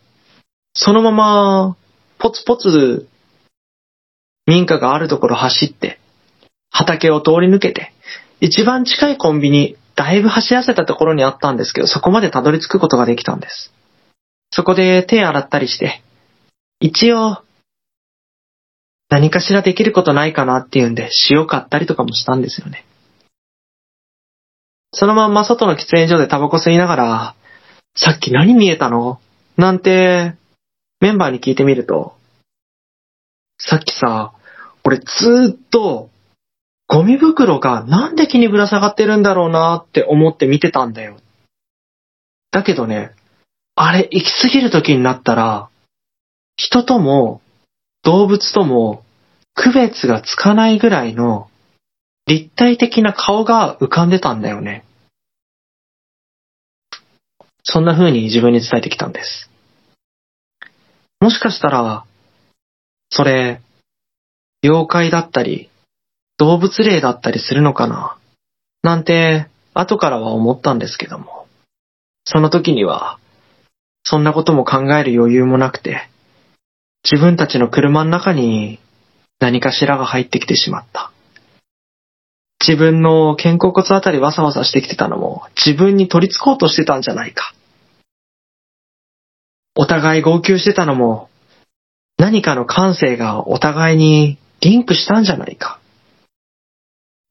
[0.74, 1.76] そのまま、
[2.18, 3.08] ポツポツ、
[4.46, 5.98] 民家があるところ走って、
[6.70, 7.92] 畑を通り抜けて、
[8.40, 13.72] 一番近いコンビニ、だいぶ走らせたところにあったんですけど、そこまでたどり着くことができたんです。
[14.50, 16.02] そこで手洗ったりして、
[16.80, 17.38] 一応、
[19.08, 22.84] 何かしらできることないかなっていうんで、塩買ったりとかもしたんですよね。
[24.92, 27.34] そのまんま外の喫煙所でタバコ吸いながら、
[27.94, 29.20] さっき何見えたの？
[29.56, 30.34] なんて、
[31.00, 32.16] メンバーに聞いてみると、
[33.58, 34.34] さっきさ、
[34.84, 36.10] 俺ずーっと、
[36.88, 41.16] ゴミ袋がなんで木にぶら下がってるんだろうなって思って見てたんだよ。
[42.50, 43.12] だけどね、
[43.74, 45.68] あれ行き過ぎる時になったら、
[46.56, 47.42] 人とも
[48.02, 49.04] 動物とも
[49.54, 51.50] 区別がつかないぐらいの
[52.26, 54.84] 立体的な顔が浮かんでたんだよね。
[57.62, 59.50] そんな風に自分に伝えてきたんです。
[61.20, 62.04] もしかしたら、
[63.10, 63.60] それ、
[64.62, 65.70] 妖怪だったり、
[66.38, 68.16] 動物霊だったりするのかな？
[68.82, 71.46] なんて、後からは思ったんですけども。
[72.24, 73.18] その時には、
[74.04, 76.08] そんなことも考える余裕もなくて、
[77.08, 78.80] 自分たちの車の中に
[79.38, 81.10] 何かしらが入ってきてしまった。
[82.66, 87.54] 自分の肩甲骨あたりわさわさしてきてたのも自分に取り付こうとしてたんじゃないか。
[89.74, 91.28] お互い号泣してたのも
[92.18, 95.80] 何かの感性がお互いにリンクしたんじゃないか。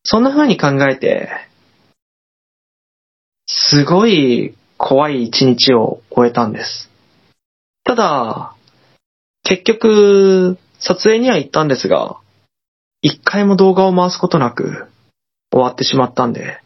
[0.06, 1.30] そんな風に考えて、
[3.48, 6.92] すごい怖い一日を終えたんです。
[7.84, 8.56] ただ、
[9.44, 12.18] 結局、撮影には行ったんですが、
[13.02, 14.88] 一回も動画を回すことなく
[15.52, 16.62] 終わってしまったんで、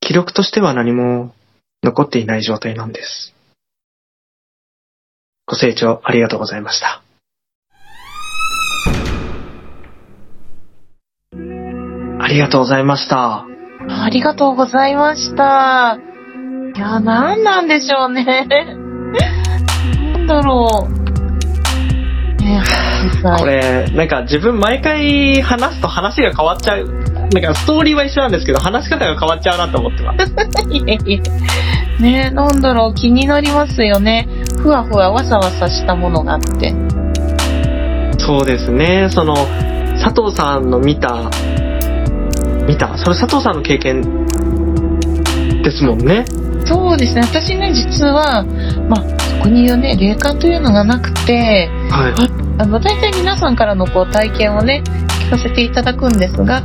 [0.00, 1.34] 記録としては何も
[1.82, 3.34] 残っていない状態なんです。
[5.44, 7.03] ご清聴ありがとうございました。
[12.24, 13.44] ありがとうございました。
[13.86, 15.98] ありがとうございました。
[16.74, 18.24] いや、なんなんでしょうね。
[20.14, 20.94] なんだろう。
[23.38, 26.86] これ、なんか自分毎回話すと話が変わっちゃう。
[27.34, 30.32] なんかストーリーは一緒なんですけど、話し方が変わっちゃうなと思ってます。
[30.70, 31.20] いえい
[31.98, 32.02] え。
[32.02, 34.26] ねなんだろう、気になりますよね。
[34.62, 36.74] ふわふわわさわさしたものがあって。
[38.18, 39.34] そうですね、その、
[40.02, 41.30] 佐藤さんの見た、
[42.66, 44.02] 見たそれ佐藤さんの経験
[45.62, 46.24] ですもんね。
[46.66, 48.42] そうですね、私ね、実は、
[48.88, 52.14] まあ、そこにね、霊感というのがなくて、はい。
[52.58, 54.82] あの、大体皆さんからのこう体験をね、
[55.26, 56.62] 聞かせていただくんですが、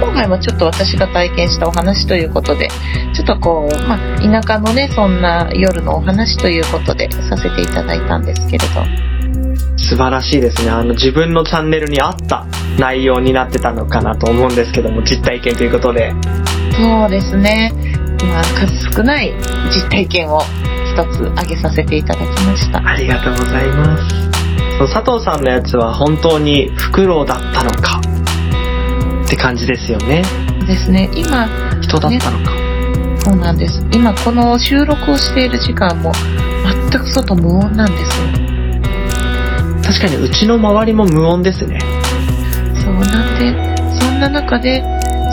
[0.00, 2.68] 今回はちょっと私が体験したお話ということで、
[3.14, 8.82] ちょっとこう、まあ、田舎のね、そんな夜のお話ということでさせていただいたんですけれど。
[9.76, 10.70] 素晴らしいですね。
[10.70, 12.46] あの、自分のチャンネルに合った
[12.78, 16.12] 内容になってたのかなと思うんですけども、実体験ということで。
[16.72, 17.72] そうですね。
[18.24, 19.32] まあ、数少ない
[19.70, 20.40] 実体験を
[20.92, 22.86] 一つ挙げさせていただきました。
[22.86, 24.34] ありがとうございます。
[24.92, 28.00] 佐藤さんのやつは本当にフクロウだったのか
[29.24, 30.22] って感じですよね。
[30.66, 31.08] ですね。
[31.14, 31.48] 今、
[31.80, 32.52] 人だったのか。
[33.20, 33.84] そうなんです。
[33.92, 36.12] 今この収録をしている時間も
[36.90, 38.26] 全く外無音なんですよ。
[39.82, 41.78] 確かにうちの周りも無音ですね。
[42.84, 44.84] そうなんで、そんな中で、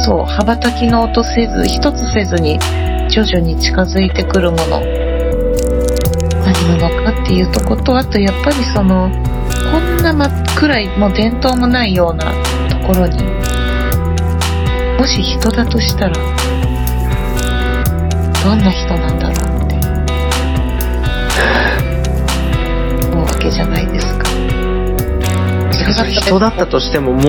[0.06, 2.58] そう、羽ばたきの音せず、一つせずに、
[3.10, 4.80] 徐々に近づいてくるもの。
[6.46, 9.12] 何者かっていうとこと、あとやっぱりその、
[9.72, 12.32] こんな真っ暗い、もう伝統もないような
[12.70, 13.22] ところに、
[14.98, 16.16] もし人だとしたら、
[18.44, 19.76] どんな人なんだろうって、
[23.08, 24.21] 思うわけじゃないですか。
[25.94, 27.22] それ人だったとしてももう、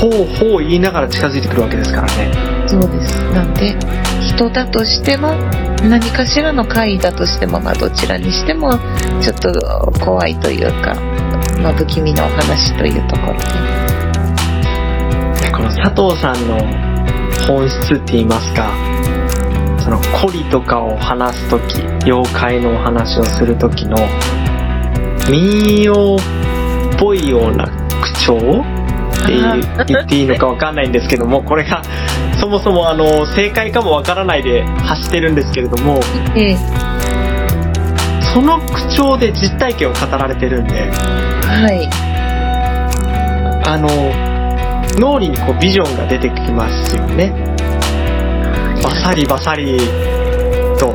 [0.00, 2.32] ほうほう言いながら近づいてくるわけですからね。
[2.66, 3.18] そうです。
[3.32, 3.76] なんで、
[4.20, 5.34] 人だとしても、
[5.88, 8.78] 何かしらの怪異だとしても、まあどちらにしても、
[9.20, 9.52] ちょっと
[10.00, 10.94] 怖いというか、
[11.62, 13.44] まあ不気味なお話というところで。
[15.52, 16.58] この佐藤さんの
[17.46, 18.70] 本質って言いますか、
[19.78, 23.96] そのコリとかを話すとき、妖怪のお話をするときの
[25.30, 26.18] 民謡っ
[26.98, 27.66] ぽいような
[28.00, 29.32] 口調って
[29.86, 31.82] 言っていいのかわかんないんですけども、 これが
[32.40, 36.00] そもそもあの正解かもわからないで発してるんですけれども、
[36.34, 36.56] ええ
[38.34, 41.88] その口調で実体験を語られてるんで、はい。
[43.64, 43.88] あの、
[44.98, 47.32] 脳裏にこうビジョンが出てきますよね。
[48.82, 49.78] バサリバサリ
[50.78, 50.94] と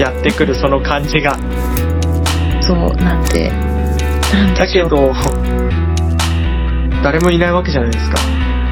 [0.00, 1.36] やってくるその感じが。
[2.62, 3.50] そう、なんで、
[4.32, 4.66] なんだ。
[4.66, 5.12] けど、
[7.02, 8.18] 誰もいないわけじゃないですか。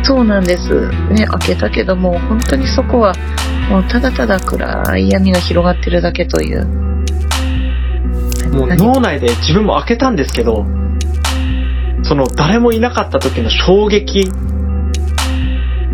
[0.02, 0.88] そうなんです。
[1.10, 3.14] ね、開けたけども、本当にそこは、
[3.70, 6.64] もうただただ暗い闇が広がってるだけという。
[8.52, 8.76] もう何？
[8.82, 10.64] 脳内で自分も開けたんですけど、
[12.02, 14.30] その誰もいなかった時の衝撃。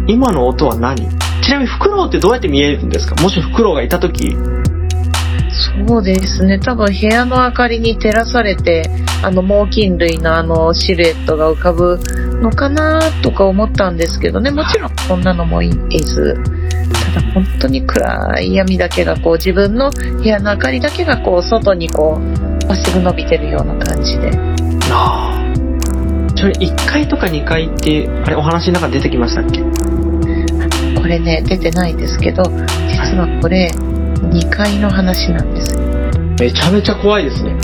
[0.09, 1.09] 今の音は何？
[1.43, 3.14] ちなみにフクロウってどうやって見えるんですか？
[3.22, 4.37] もしフクロウがいた時、
[5.87, 6.59] そうですね。
[6.59, 8.85] 多分部屋の明かりに照らされて、
[9.24, 11.99] あの猛禽類のあのシルエットが浮かぶ
[12.41, 14.51] のかなとか思ったんですけどね。
[14.51, 16.37] もちろんそんなのもいず、
[17.14, 24.30] ただ本当に暗い闇だけがこう自分の部屋の明かりだけがこう外にこうまっすぐ伸びてるような感じで。
[24.91, 25.43] ああ。
[26.37, 29.62] それ1階とか2階って、あれお話の中で出てきましたっけ？
[31.01, 35.80] これね、出てないんですけど、実はこれ、2階の話なんですよ。
[36.41, 37.57] めちゃめちゃ怖いですね。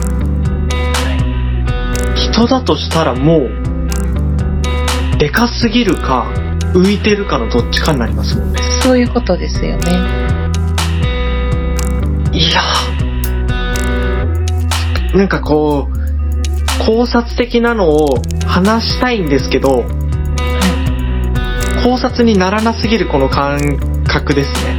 [2.15, 3.51] 人だとしたらもう、
[5.19, 6.33] でかすぎるか、
[6.75, 8.61] 浮いてるかのどっちかになりますもんね。
[8.83, 10.29] そういうことですよね。
[12.33, 12.63] いや
[15.13, 19.85] なんかこう、考察的なのを話したいんですけど、
[21.83, 23.59] 考察にならなすぎるこの感
[24.05, 24.79] 覚ですね。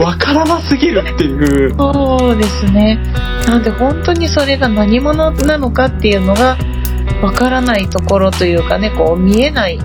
[0.02, 1.74] わからなすぎるっていう。
[1.76, 2.98] そうですね。
[3.46, 6.56] なんで本当にそれが何者なのかっていうのが
[7.22, 9.78] わからないところというかね、こう見えない。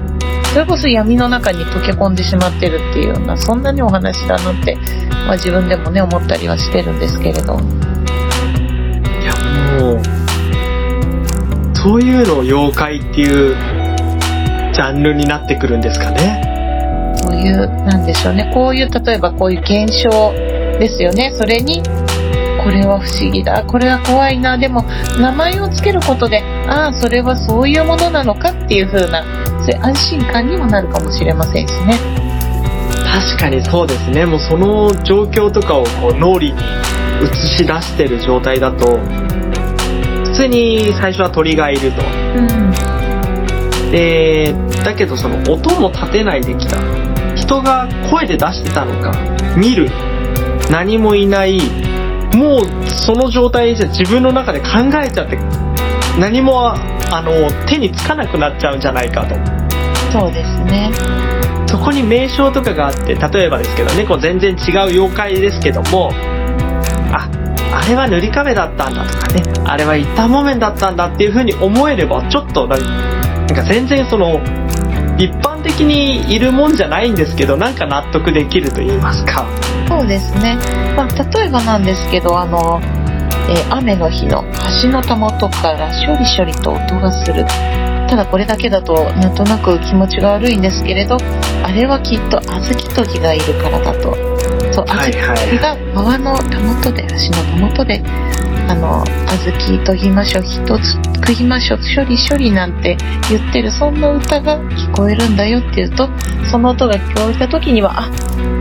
[0.54, 4.76] それこそ闇の中に溶け込んでしまってるっていうような、そんなにお話だなって、
[5.28, 7.54] まあ自分でもね、思ったりはしてるんですけれど。
[7.54, 7.58] い
[9.26, 9.34] や
[9.80, 10.02] もう、
[11.76, 13.56] そういうのを妖怪っていう
[14.74, 17.16] ジャンルになってくるんですかね。
[17.18, 18.50] そういう、なんでしょうね。
[18.54, 20.32] こういう、例えばこういう現象
[20.80, 21.32] ですよね。
[21.36, 21.84] それに、
[22.64, 24.86] これは不思議だ、これは怖いな、でも
[25.20, 29.24] 名前をつけることで、ああ、それはそういうものなのかっていう風な、
[29.62, 31.98] そういう安心感にもなるかもしれませんしね。
[33.06, 34.26] 確かにそうですね。
[34.26, 36.54] もうその状況とかをこう脳裏に
[37.24, 39.00] 映し出してる状態だと、
[40.26, 42.02] 普通に最初は鳥がいると。
[42.36, 43.92] うん。
[43.92, 44.54] で、
[44.84, 46.78] だけどその音も立てないできた。
[47.36, 49.14] 人が声で出してたのか、
[49.56, 49.90] 見る。
[50.70, 51.62] 何もいない。
[52.36, 54.68] もうその状態じゃ自分の中で考
[55.04, 55.40] えちゃって、
[56.20, 57.32] 何もあの
[57.68, 59.36] 手につかなくなっちゃうんじゃないかと。
[60.12, 60.92] そうですね。
[61.68, 66.12] そこに名称とかがあって、例えばですけどね、こう全然違う妖怪ですけども、
[67.12, 67.30] あ、
[67.74, 72.80] あれは塗り壁だったんだとかね、あれは板木綿だったんだっていう風に思えれば、ちょっとなん
[73.48, 74.40] か全然その、
[75.18, 79.46] 一般的にいるもんじゃないんですけど、なんか納得できると言いますか。
[79.88, 80.58] そうですね。
[80.96, 81.08] まあ、
[81.40, 82.82] 例えばなんですけど、あの、
[83.50, 84.44] えー雨の日の
[84.82, 87.46] 橋のたもとからショリショリと音がする。
[88.10, 91.18] ただこれだけだとなんとなく気持ちが悪いんですけれど、
[91.64, 94.16] あれはきっと小豆とぎがいるからだと。
[94.72, 98.02] そう、小はい豆が川のたもとで、橋のたもとで、
[98.70, 102.96] あの、小豆とぎましょ、一つ食いましょ、処理処理なんて
[103.30, 106.10] 言ってる、そんな歌が聞こえるんだよっていうと、
[106.50, 108.10] その音が聞こえた時には、あ、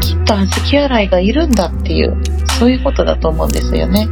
[0.01, 2.17] きっと小豆洗いがいるんだっていう、
[2.59, 4.09] そういうことだと思うんですよね。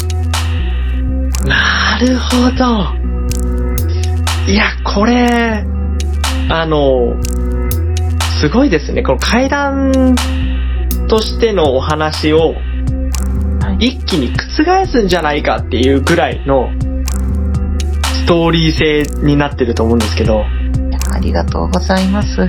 [1.46, 3.04] なるほど。
[4.50, 5.64] いや、これ、
[6.48, 7.14] あの、
[8.40, 9.02] すごいですね。
[9.02, 9.92] この階段
[11.08, 12.54] としてのお話を
[13.78, 16.68] 一気に覆すんじゃないかっていうぐらいの
[18.02, 20.44] ストーリー性になってると思うんですけど、
[21.12, 22.48] ありがとうございます。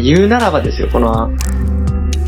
[0.00, 1.30] 言うならばですよ、この、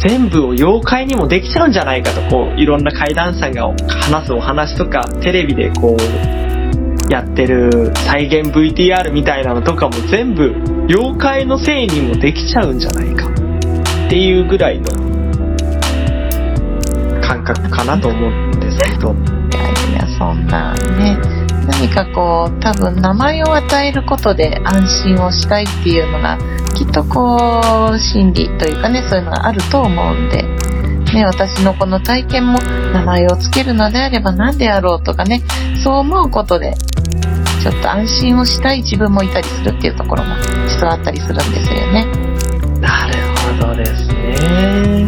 [0.02, 10.54] 全部を妖怪にもできちゃうんじゃないかと、こう、いろんな怪談さんが話すお話とか、テレビでこう、やってる再現 VTR みたいなのとかも全部、
[10.88, 13.28] 妖怪のせいにもできちゃうんじゃないか。
[13.28, 14.90] っていうぐらいの
[17.20, 19.12] 感覚かなと思うんですけど。
[19.12, 19.14] い
[19.54, 21.16] やいや、そんなね、
[21.66, 26.38] 何かこう、多分名前を与えることで安心をしたいっていうのが、
[26.74, 30.42] きっとこう、心理というかね、そういうのがあると思うんで、
[31.14, 32.58] ね、私のこの体験も
[32.92, 35.42] 名前をつけるのであれば何であろうとかね、
[35.82, 36.74] そう思うことで、
[37.62, 40.34] ちょっと安心をしたい自分もいたりするっていうところも
[40.68, 42.06] 実はあったりするんですよね。
[42.80, 43.14] なる
[43.60, 45.06] ほどですね。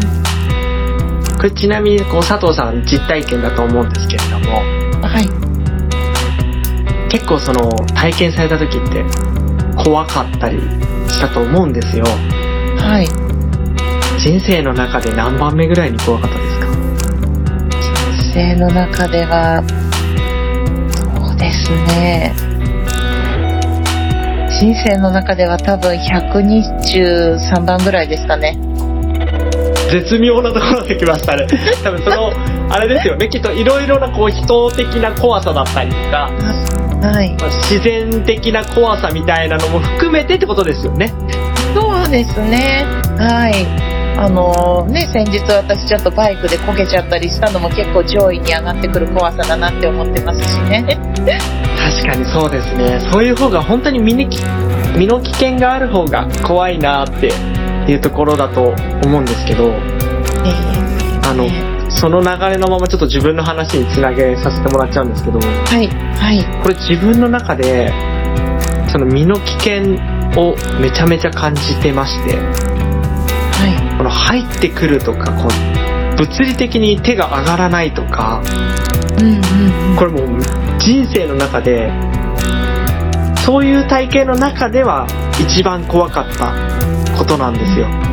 [1.37, 4.59] これちなみにこう佐藤さん実体験だと思うんですけれども、
[5.03, 5.44] はい。
[7.15, 9.05] 結構その体験された時って
[9.85, 10.59] 怖かったり
[11.09, 12.05] したと思うんですよ。
[12.77, 13.07] はい。
[14.19, 16.67] 人生の中で何番目ぐらいに怖かったですか？
[18.11, 19.63] 人生の中では、
[21.25, 22.35] そうですね。
[24.59, 28.59] 人生の中では多分123番ぐらいですかね。
[29.89, 31.47] 絶妙なところできましたね。
[31.85, 32.33] 多分その、
[32.71, 36.29] あれですよね、きっといろいろなこう人的な怖さだったりとか、
[37.05, 37.37] はい。
[37.39, 41.13] まあ自然的な怖さみたいなのも含めてってことですよね。
[41.75, 42.85] そうですね。
[43.19, 43.95] はい。
[44.17, 50.85] あのね、先日私ちょっとバイクでこけちゃったりしたのも結構上位に上がってくる怖さだなって思ってますしね。
[51.77, 53.01] 確かにそうですね。
[53.13, 54.39] そういう方が本当に身にき
[54.97, 57.33] 身の危険がある方が怖いなって
[57.91, 58.73] いうところだと
[59.05, 59.73] 思うんですけど、
[61.27, 65.47] あの、その流れのままちょっと自分の話につなげさせてもらっちゃうんですけど、は
[65.81, 66.63] い、はい。
[66.63, 67.93] これ自分の中で、
[68.91, 69.95] その身の危険
[70.37, 78.41] をめちゃめちゃ感じてまして、はこの入ってくるとか、こう、物理的に手が上がらないとか
[79.19, 79.97] うんうんうん。
[79.97, 80.41] これもう
[80.79, 81.91] 人生の中で
[83.45, 85.07] そういう体験の中では
[85.41, 86.55] 一番怖かった
[87.17, 87.87] ことなんですよ。
[87.87, 88.04] はい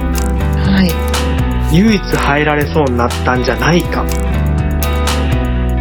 [1.72, 4.06] 唯一入られそうになったんじゃないか。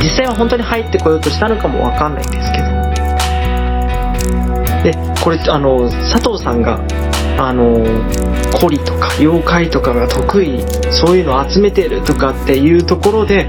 [0.03, 2.70] 実際は本当に入ってこようとしたのかもわかんないんですけど。
[4.82, 6.80] でこれあの佐藤さんが
[7.38, 7.84] あの
[8.59, 13.49] コリとか妖怪とかが得意そういうのを集めてるとかっていうところで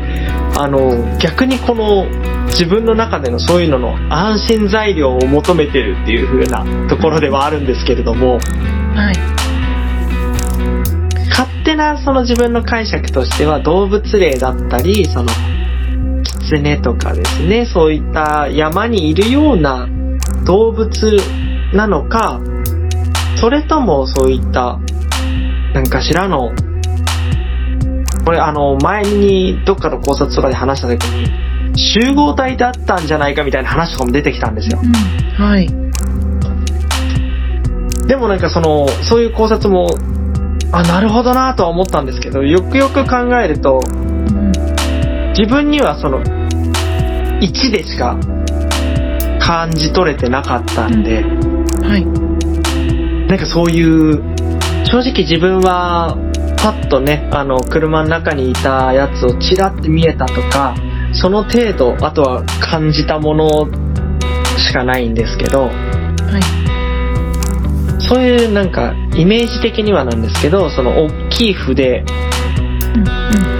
[0.58, 2.06] あの逆にこの
[2.48, 8.40] 自分の中でのそういうのの安心材料を求めてるっていう風なところではあるんですけれども。
[8.94, 9.41] はい。
[11.72, 15.30] 手なその自分の解釈としては動物霊だったりその
[16.50, 19.88] 狐とかですねそういった山にいるような
[20.46, 21.18] 動物
[21.74, 22.42] なのか
[23.40, 24.80] それともそういった
[25.74, 26.52] 何かしらの
[28.26, 34.80] これあの前にどっかの考察とかで話した時に集合体だったんじゃないかみたいな話とかも出てきたんですよ。
[34.84, 34.92] うん
[35.42, 35.68] はい。
[38.08, 39.88] でもなんかそのそういう考察も
[40.74, 44.52] あなるほどなとは思ったんですけどよくよく考えるとうん
[45.38, 46.20] 自分にはその
[47.42, 48.18] 1でしか
[49.40, 52.06] 感じ取れてなかったんで、はい。
[53.28, 54.22] なんかそういう
[54.86, 56.16] 正直自分は
[56.62, 60.76] パッとねあの車の中にいたやつをチラって見えたとか
[61.14, 63.68] その程度あとは感じたもの
[64.58, 66.11] しかないんですけどはい
[68.12, 72.04] そういうなんかイメージ的にはなんですけどその大きい筆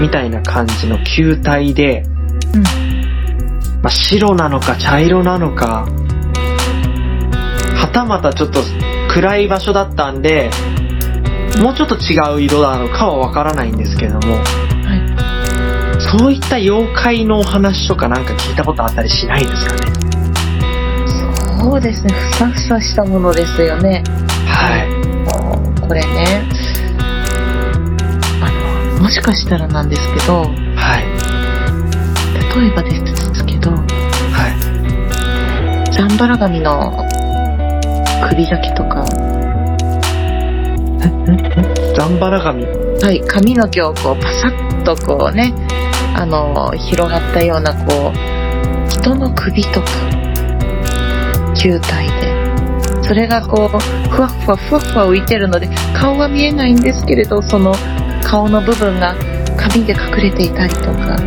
[0.02, 2.04] みたいな感じの球体で、
[2.54, 2.64] うん
[3.82, 5.86] まあ、白なのか茶色なのか
[7.78, 8.60] はたまたちょっと
[9.14, 10.50] 暗い場所だったんで
[11.62, 16.20] もうちょっと違う色なのかはわからないんですけれどもはい。
[16.20, 20.01] そういった妖怪のお話とかなんか聞いたことあったりしないですかね？
[21.72, 22.14] そうですね。
[22.14, 24.04] ふさふさしたものですよね。
[24.46, 24.90] はい。
[25.80, 26.44] これね。
[28.42, 28.52] あ
[28.98, 31.06] のもしかしたらなんですけどはい。
[32.60, 33.80] 例えばですけどは
[35.88, 35.94] い。
[35.94, 37.08] ザンバラガミの
[38.30, 39.06] 首だけとか。
[41.96, 42.66] ザンバラ髪？
[42.66, 43.22] はい。
[43.26, 45.54] 髪の毛をこうパサッとこうね
[46.18, 49.88] あの広がったようなこう人の首とか
[51.62, 52.42] 球体で。
[53.04, 53.78] それがこう
[54.10, 57.74] ふわっふわふわっふわ浮いてるので顔は見えないんですけれどその
[58.24, 59.16] 顔の部分が
[59.58, 61.18] 髪で隠れていたりとか。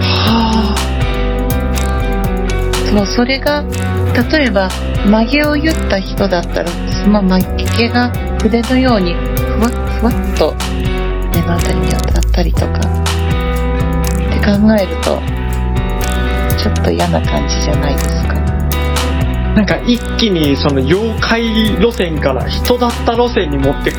[0.00, 0.74] は
[2.90, 3.64] そうそれが
[4.30, 4.68] 例えば
[5.04, 7.38] 曲げを言った人だったらその曲
[7.76, 8.10] げが
[8.40, 10.54] 筆のようにふわっふわっと
[11.32, 12.72] 目のあたりに当たったりとか。
[12.72, 12.78] っ
[14.30, 15.20] て考えると
[16.56, 18.33] ちょっと嫌な感じじゃないですか。
[18.33, 18.33] あ
[19.54, 21.42] なんか一気にその妖怪
[21.78, 23.92] 路線から人だった路線に持って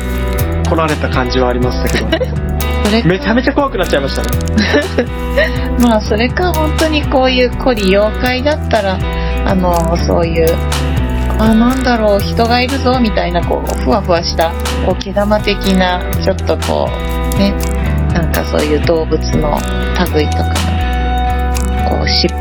[0.68, 2.26] こられた感じはありましたけど。
[2.86, 4.28] それめちゃめちゃ怖くなっちゃいましたね。
[5.82, 8.96] まあそれか本当にこういう凝り妖怪だったら
[9.44, 10.46] あのそういう
[11.38, 14.50] あなんだろう人がいるぞみたいなこうふわふわした
[14.84, 16.88] こう毛玉的なちょっとこ
[17.34, 17.52] うね
[18.14, 19.58] なんかそういう動物の
[20.14, 22.34] 類とかのこうし尻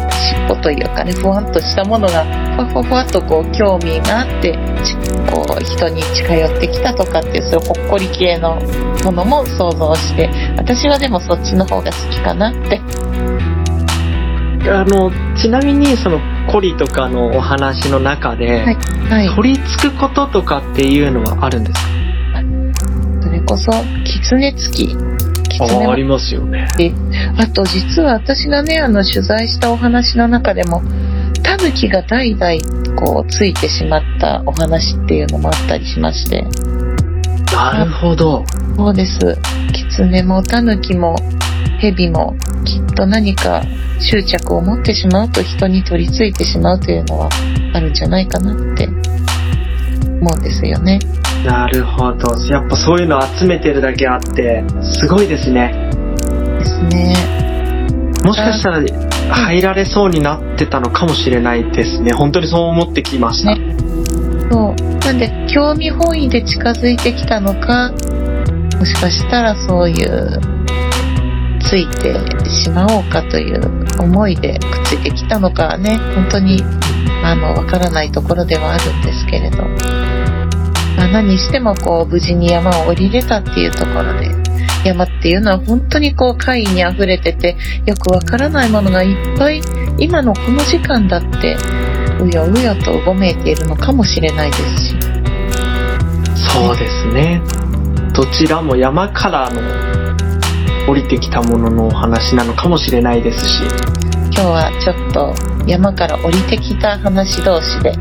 [0.51, 2.23] 尾というかねふわっとしたものが
[2.55, 4.95] ふわふわふわっとこう興味があってち
[5.31, 8.59] こう人に近寄ってきたとかっていうそういうほっこり系の
[9.03, 12.81] ものも想像して私はでもそっちの方が好きかなって。
[14.67, 16.19] あのちなみにその
[16.51, 19.35] コリとかのお話の中で、はいはい。
[19.35, 21.89] 取り付くこととかっていうのはあるんですか？
[23.21, 23.71] それこそ
[24.03, 24.97] 狐つき
[25.57, 25.89] 狐も。
[25.89, 26.67] あありますよね。
[27.37, 30.81] あと実は私がねあの取材したお話の中でも
[31.43, 36.45] タヌキが代々こうついてしまったお話っていうのもあったりしまして。
[37.53, 38.43] なるほど。
[38.75, 39.19] そうです。
[39.73, 41.15] 狐もタヌキも
[41.79, 42.35] ヘビも
[42.65, 43.63] きっと何か
[43.99, 47.29] 執着を持ってしまうと人に取り付いてしまうというのは
[47.73, 50.99] あるんじゃないかなって思うんですよね
[51.45, 52.35] なるほど。
[52.45, 55.91] やっぱそういうの集めてるだけあってすごいですね。
[56.59, 57.13] ですね。
[58.23, 58.81] もしかしたら
[59.29, 62.13] 入られそうになってたのかもしれないですね。
[62.13, 63.77] 本当にそう思ってきました、ね。
[64.51, 64.85] そう。
[65.05, 67.91] なんで興味本位で近づいてきたのか
[68.79, 70.39] もしかしたらそういう
[71.61, 72.15] ついて
[72.49, 73.61] しまおうかという
[74.01, 76.59] 思いでくっついてきたのかはね本当に
[77.23, 79.57] あのわからないところではあるんですけれど、
[80.97, 84.29] まあ、何にしてもこう無事に山を降りれたっていうところで
[84.85, 89.61] 山っていうのは本当にこう怪異に溢れててよくわからないものがいっぱい
[89.97, 91.57] 今のこの時間だって
[92.21, 94.95] うようよとうごめいているのかもしれないですし。
[96.53, 97.41] そうですね。
[98.13, 99.61] どちらも山からの
[100.87, 103.63] 降りてきたもののお話なのかもしれないですし。
[104.31, 105.33] 今日はちょっと
[105.67, 107.93] 山から降りてきた話同士で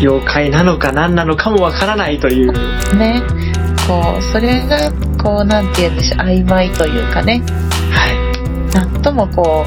[0.00, 2.52] 妖怪なのか何なのかもわからないという。
[2.96, 3.22] ね。
[3.86, 4.90] こうそれが
[5.22, 7.42] こうなんて言うんでしょう曖昧というかね。
[7.90, 8.74] はい。
[8.74, 9.64] なんともこ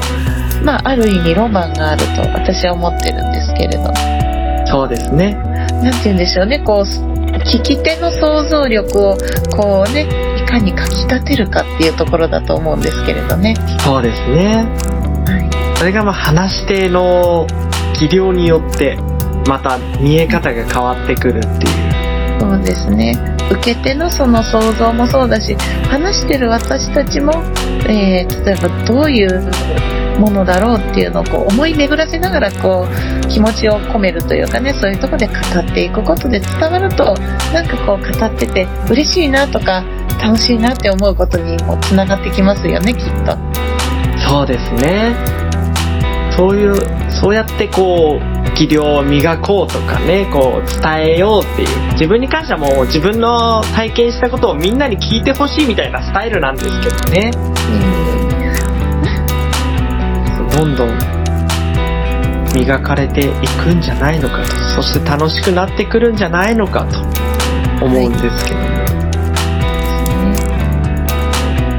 [0.62, 3.92] うまあある意味ロマンがあると私は思ってるんですけれど
[4.66, 5.34] そうですね。
[5.34, 6.58] なんて言うんでしょうね。
[6.60, 9.16] こう聞き手の想像力を
[9.56, 10.08] こうね
[10.38, 13.54] いかにかきたてるかっていうところだと思うんですけれどね。
[13.84, 14.66] そうですね。
[15.26, 15.38] は
[15.74, 15.78] い。
[15.78, 17.46] それがまあ話し手の
[17.98, 18.98] 技量によって
[19.46, 22.40] また見え方が変わってくるっていう。
[22.40, 23.14] そうですね。
[23.50, 25.54] 受け手のその想像もそうだし
[25.88, 27.32] 話してる私たちも、
[27.88, 29.50] えー例えばどういう
[30.18, 37.14] ものだろうっていうのをこう思い巡らせながらこう気持ちを込めるというかねそういうところで語っていくことで伝わると
[37.52, 39.82] なんかこう語ってて嬉しいなとか
[40.22, 43.36] 楽しいなって思うことにもつながってきますよねきっと。
[44.28, 45.14] そうですね。
[46.36, 46.74] そういう
[47.10, 51.68] そうやってこう技量を磨こうとかねこう伝えようっていう。
[51.94, 57.30] 自分に関してはもう自分の体験したことをみんなに聞いてほしいみたいなスタイルなんですけどね。
[60.56, 60.90] どんどん
[62.54, 63.24] 磨かれてい
[63.64, 64.52] くんじゃないのかと。
[64.76, 67.00] そして楽しくなってくるんじゃないのかと
[67.84, 68.64] 思うんですけども、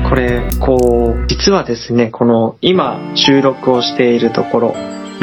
[0.09, 4.76] これこう実はですねこの今収録をしているところ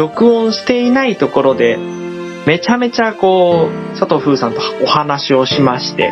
[0.03, 1.77] 録音していないところで
[2.45, 6.11] めちゃめちゃこう佐藤風さんとお話をしまして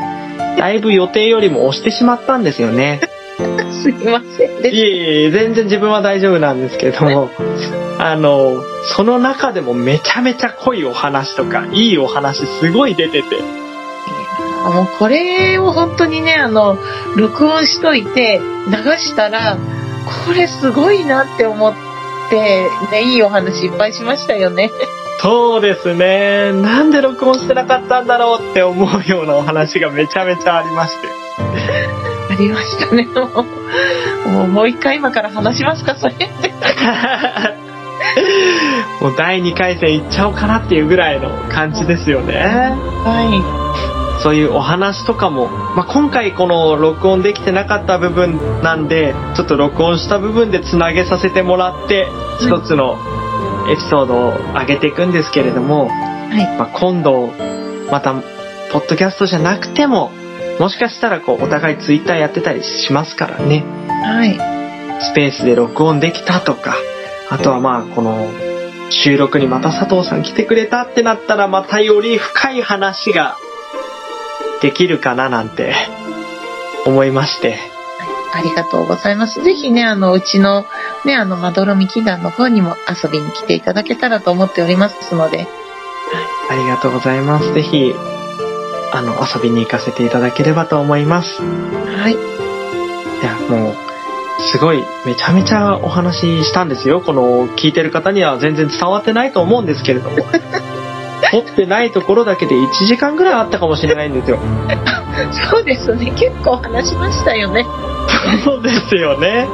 [0.56, 3.00] だいぶ予定よりも押してしまったんですよね。
[3.82, 7.30] すいませんいでえいえ、全然自分は大丈夫なんですけれども、
[7.98, 8.62] あの、
[8.94, 13.36] その中でもめちゃめちゃ濃いお話とか、いいお話すごい出てて、
[14.74, 16.76] もうこれを本当にねあの
[17.16, 19.56] 録音しといて流したら
[20.26, 21.89] これすごいなって思って
[22.36, 22.68] ね
[23.02, 24.70] いいお話いっぱいしましたよね。
[25.22, 31.08] そうですね、なんで録音してなかったんだろうって思うようなお話がめちゃめちゃありまして。
[32.32, 33.04] ありましたね。
[33.04, 33.44] も
[34.26, 36.26] う、もうもう一回今から話しますか、それって。
[39.02, 42.74] もう第2回戦行っちゃおうかなっていうぐらいの感じですよね。
[43.04, 43.20] は
[44.22, 52.06] そういうお話とかも、まあ、今回この録音できてなかった部分なんで、ちょっと録音した部分でつなげさせてもらって、
[52.40, 52.98] 一つの
[53.70, 55.88] エピソードを上げていくんですけれども、い。
[55.88, 56.58] はい。
[56.58, 57.32] まあ、今度、
[57.90, 58.14] また、
[58.72, 60.10] ポッドキャストじゃなくても、
[60.58, 63.64] もしかしたらこう、お互いツイッターやってたりしますからね。
[64.04, 64.38] はい。
[65.02, 66.76] スペースで録音できたとか、
[67.30, 68.28] あとはまあ、この、
[68.90, 73.36] 収録にまた佐藤さん来てくれたってなったら、またより深い話が
[74.62, 75.74] できるかななんて
[76.86, 77.58] 思いまして。
[78.32, 79.42] ありがとうございます。
[79.42, 80.64] ぜひね、あの、うちの、
[81.04, 85.48] ね、あの、まどろみ祈願の方にも遊びに来ていただけたらと思っておりますので、
[86.48, 87.52] ありがとうございます。
[87.52, 87.92] ぜひ、
[88.92, 91.40] あの、遊びに行かせていただければと思います。
[91.42, 92.12] はい。
[92.12, 92.16] い
[93.24, 93.74] や、もう、
[94.50, 97.00] すごい、めちゃめちゃお話ししたんですよ。
[97.00, 100.16] この、聞いてる方には全然伝わってないと思うんですけれども。
[101.30, 104.38] 撮ってないところだけで1時間ぐらいあったかもしれないんですよ。
[105.50, 106.12] そうですね。
[106.16, 107.64] 結構話しましたよね。
[108.44, 109.46] そうですよね。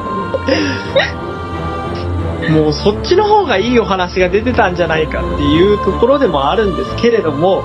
[2.51, 7.65] もうそっちの方がいいお話が出てたんじゃないかっていうところでもあるんですけれども、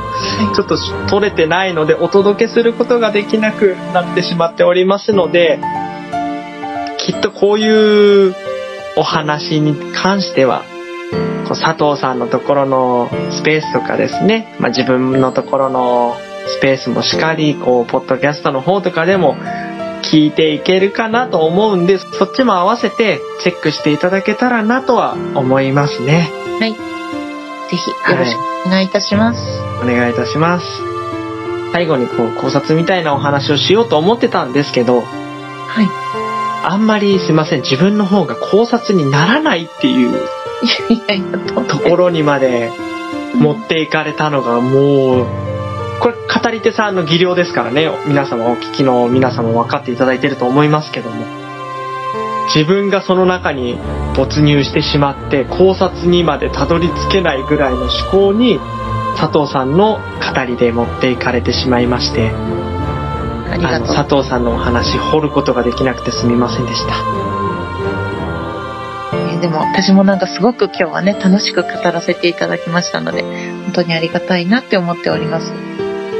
[0.56, 0.78] ちょっと
[1.10, 5.60] 撮れてないのでお届けすることができなくなってしまっておりますので、
[6.98, 8.36] きっとこういう
[8.96, 10.64] お話に関しては、
[11.48, 16.16] こう佐藤さんのところのスペースとかですね、まあ、自分のところの
[16.48, 19.36] スペースもしっかり、こう、ポッドキャストの方とかでも
[20.04, 22.08] 聞いていけるかなと思うんです。
[22.18, 26.32] そっちも合わせてチェックしていただけたらなとは思いますね。
[27.70, 29.40] ぜひ、よろしくお願いいたします。
[29.82, 30.66] お願いいたします。
[31.72, 35.02] 最後にこう考察みたいなお話をしようと思ってたんですけど、は
[35.82, 35.88] い。
[36.64, 40.12] あんまりすいません、自分の方が考察にならないっていう
[40.64, 42.72] いやいや、とところにまで
[43.36, 45.26] 持っていかれたのがもう、
[46.00, 51.26] これ語り手さんの技量ですからね、皆様お聞きの皆様分かっていただいてると思いますけども、
[52.54, 53.78] 自分がその中に
[54.16, 58.60] 没入してしまって考察にまでたどり着けないぐらいの思考に
[59.18, 60.00] 佐藤さんの
[60.34, 62.32] 語りで持っていかれてしまいまして、
[63.52, 63.96] ありがとう。
[63.96, 67.51] 佐藤さんのお話掘ることができなくてすみませんでした。
[69.42, 75.52] えーでも私もなんかすごく今日はね、楽しく語らせていただきましたので、本当にありがたいなって思っております。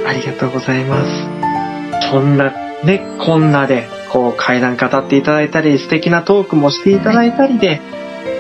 [0.08, 2.10] ありがとうございます。
[2.10, 2.52] そんな、
[2.84, 7.82] ね、こんなで、こう、階段語っていただいたり、素敵なトークもしていただいたりで、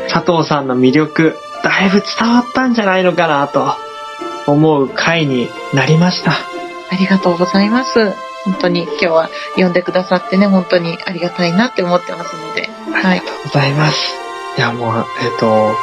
[0.09, 3.75] 佐藤さんの魅力、だいぶ伝わったんじゃないのかなと
[4.47, 6.31] 思う回になりました。
[6.31, 8.13] ありがとうございます。
[8.43, 12.69] 本当に今日は呼んでくださってね、本当にありがたいなって思ってますので。
[12.91, 13.25] はいありが。
[13.27, 13.95] とうございます。
[14.17, 14.20] い
[14.57, 15.75] や、もう、えっ、と、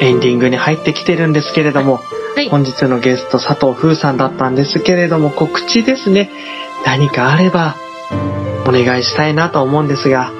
[0.00, 2.00] エンディングに入ってきてるんですけれども、
[2.34, 2.48] はい。
[2.48, 6.30] 本日のゲスト佐藤風さんだったんですけれども、告知ですね。
[6.86, 7.76] 何かあれば、
[8.66, 10.32] お願いしたいなと思うんですが、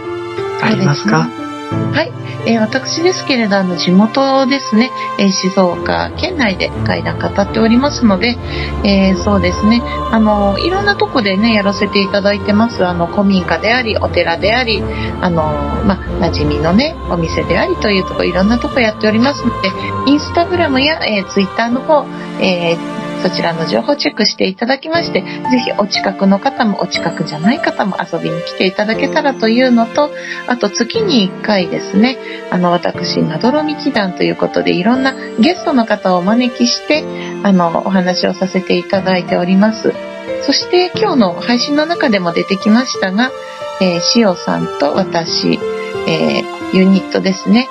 [0.62, 1.28] ありますか？
[1.70, 2.12] はい。
[2.46, 8.36] えー私ですけれど、あの、地元ですね、えー静岡県内で階段語っておりますので、
[8.84, 12.84] えーそうですね、あの、いろんなとこでね、やらせていただいてます。
[12.86, 14.82] あの、古民家であり、お寺であり、
[15.20, 15.42] あの、
[15.84, 19.68] まあ、馴染みのね、お店でありというとこ、いろんなとこやっておりますので、
[20.06, 22.04] インスタグラムや、えーツイッターの方、
[22.40, 25.26] えーそちらの情報チェックしていただきまして、ぜ
[25.64, 30.10] ひお近くの方もお近くじゃない方も遊びに来ていただけたらというのと、
[30.46, 32.18] あと月に1回ですね、
[32.50, 37.04] あの私、などろみ祈願ということでいろんなゲストの方をお招きして、
[37.42, 39.92] あの、お話をさせていただいております。
[40.42, 43.30] そして今日の配信の中でも出てきましたが、
[43.80, 45.58] えー、しおさんと私、
[46.06, 47.68] えーユニットですね、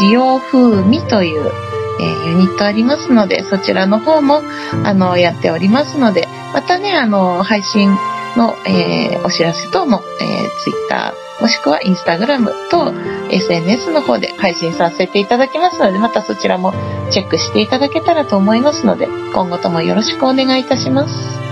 [0.00, 1.52] 塩風味という、
[2.00, 4.42] えーユニットありますので、そちらの方も、
[4.84, 7.90] あの、やっておりますので、またね、あの、配信
[8.36, 12.92] の、えーお知らせ等も、えー、Twitter、もしくは Instagram と
[13.30, 16.72] SNS の方で配信させていただきますので、またそちらも
[17.10, 21.47] チェックしていただけたらと思いますので、今後ともよろしくお願いいたします。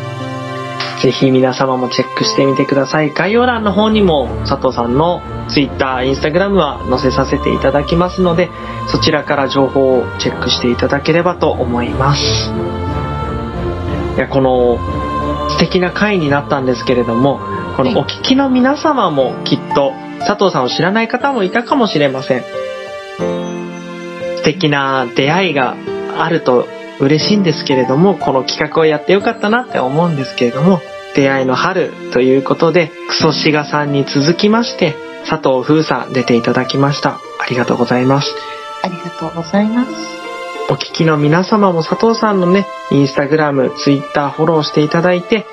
[1.03, 3.13] ぜひ皆様もチェックしてみてください。
[3.13, 8.51] 概要欄の方にも佐藤さんの Twitter、Instagram は載せさせていただきますので、
[8.89, 12.51] そちらから情報をチェックしていただければと思います。
[14.17, 14.79] いや、この
[15.51, 17.41] 素敵な回になったんですけれども、
[17.77, 22.43] このお聞きの皆様もきっと佐藤さんを知らない方もいたかもしれません。
[24.39, 25.77] 素敵な出会いが
[26.19, 26.67] あると
[27.01, 30.81] 嬉しいんですけれども、この企画をやってよかったなって思うんですけれども、
[31.15, 34.95] 出会いの春ということで、クソシガさんに続きまして、
[35.29, 37.19] 佐藤風さん出ていただきました。
[37.41, 38.29] ありがとうございます。
[38.83, 39.91] ありがとうございます。
[40.69, 45.47] お聞きの皆様も佐藤さんのね、インスタグラム、ツイッターフォローしていただいて、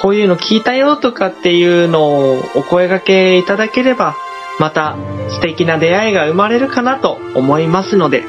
[0.00, 4.16] こういうの聞いたよとかっていうのをお声掛けいただければ、
[4.58, 4.96] また
[5.30, 8.24] 素敵な出会いが生まれるかなと思いますので、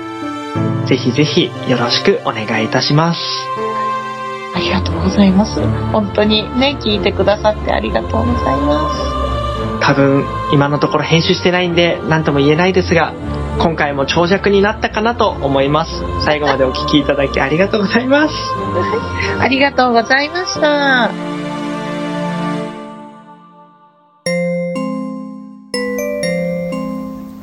[0.90, 3.20] ぜひぜひよろしくお願いいたします。
[4.56, 5.62] ありがとうございます。
[5.92, 9.20] 本当にね、聞いてくださってありがとうございます。
[9.82, 13.14] 多分今のところ編集してないんで何とも言えないですが
[13.60, 15.92] 今回も長尺になったかなと思います
[16.26, 18.34] 最後までお聞きいただきありがとうございます
[19.40, 21.10] ありがとうございました。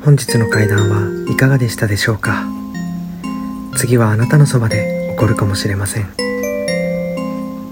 [0.03, 2.45] 本日の会談はいかがでしたでしょうか？
[3.77, 6.07] 次はあなたのそばで起こるかもしれません。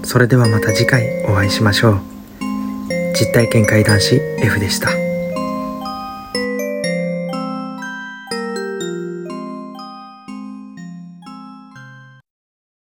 [0.04, 2.00] それではまた次回お会いしましょう。
[3.18, 5.05] 実体験会談師 F でした。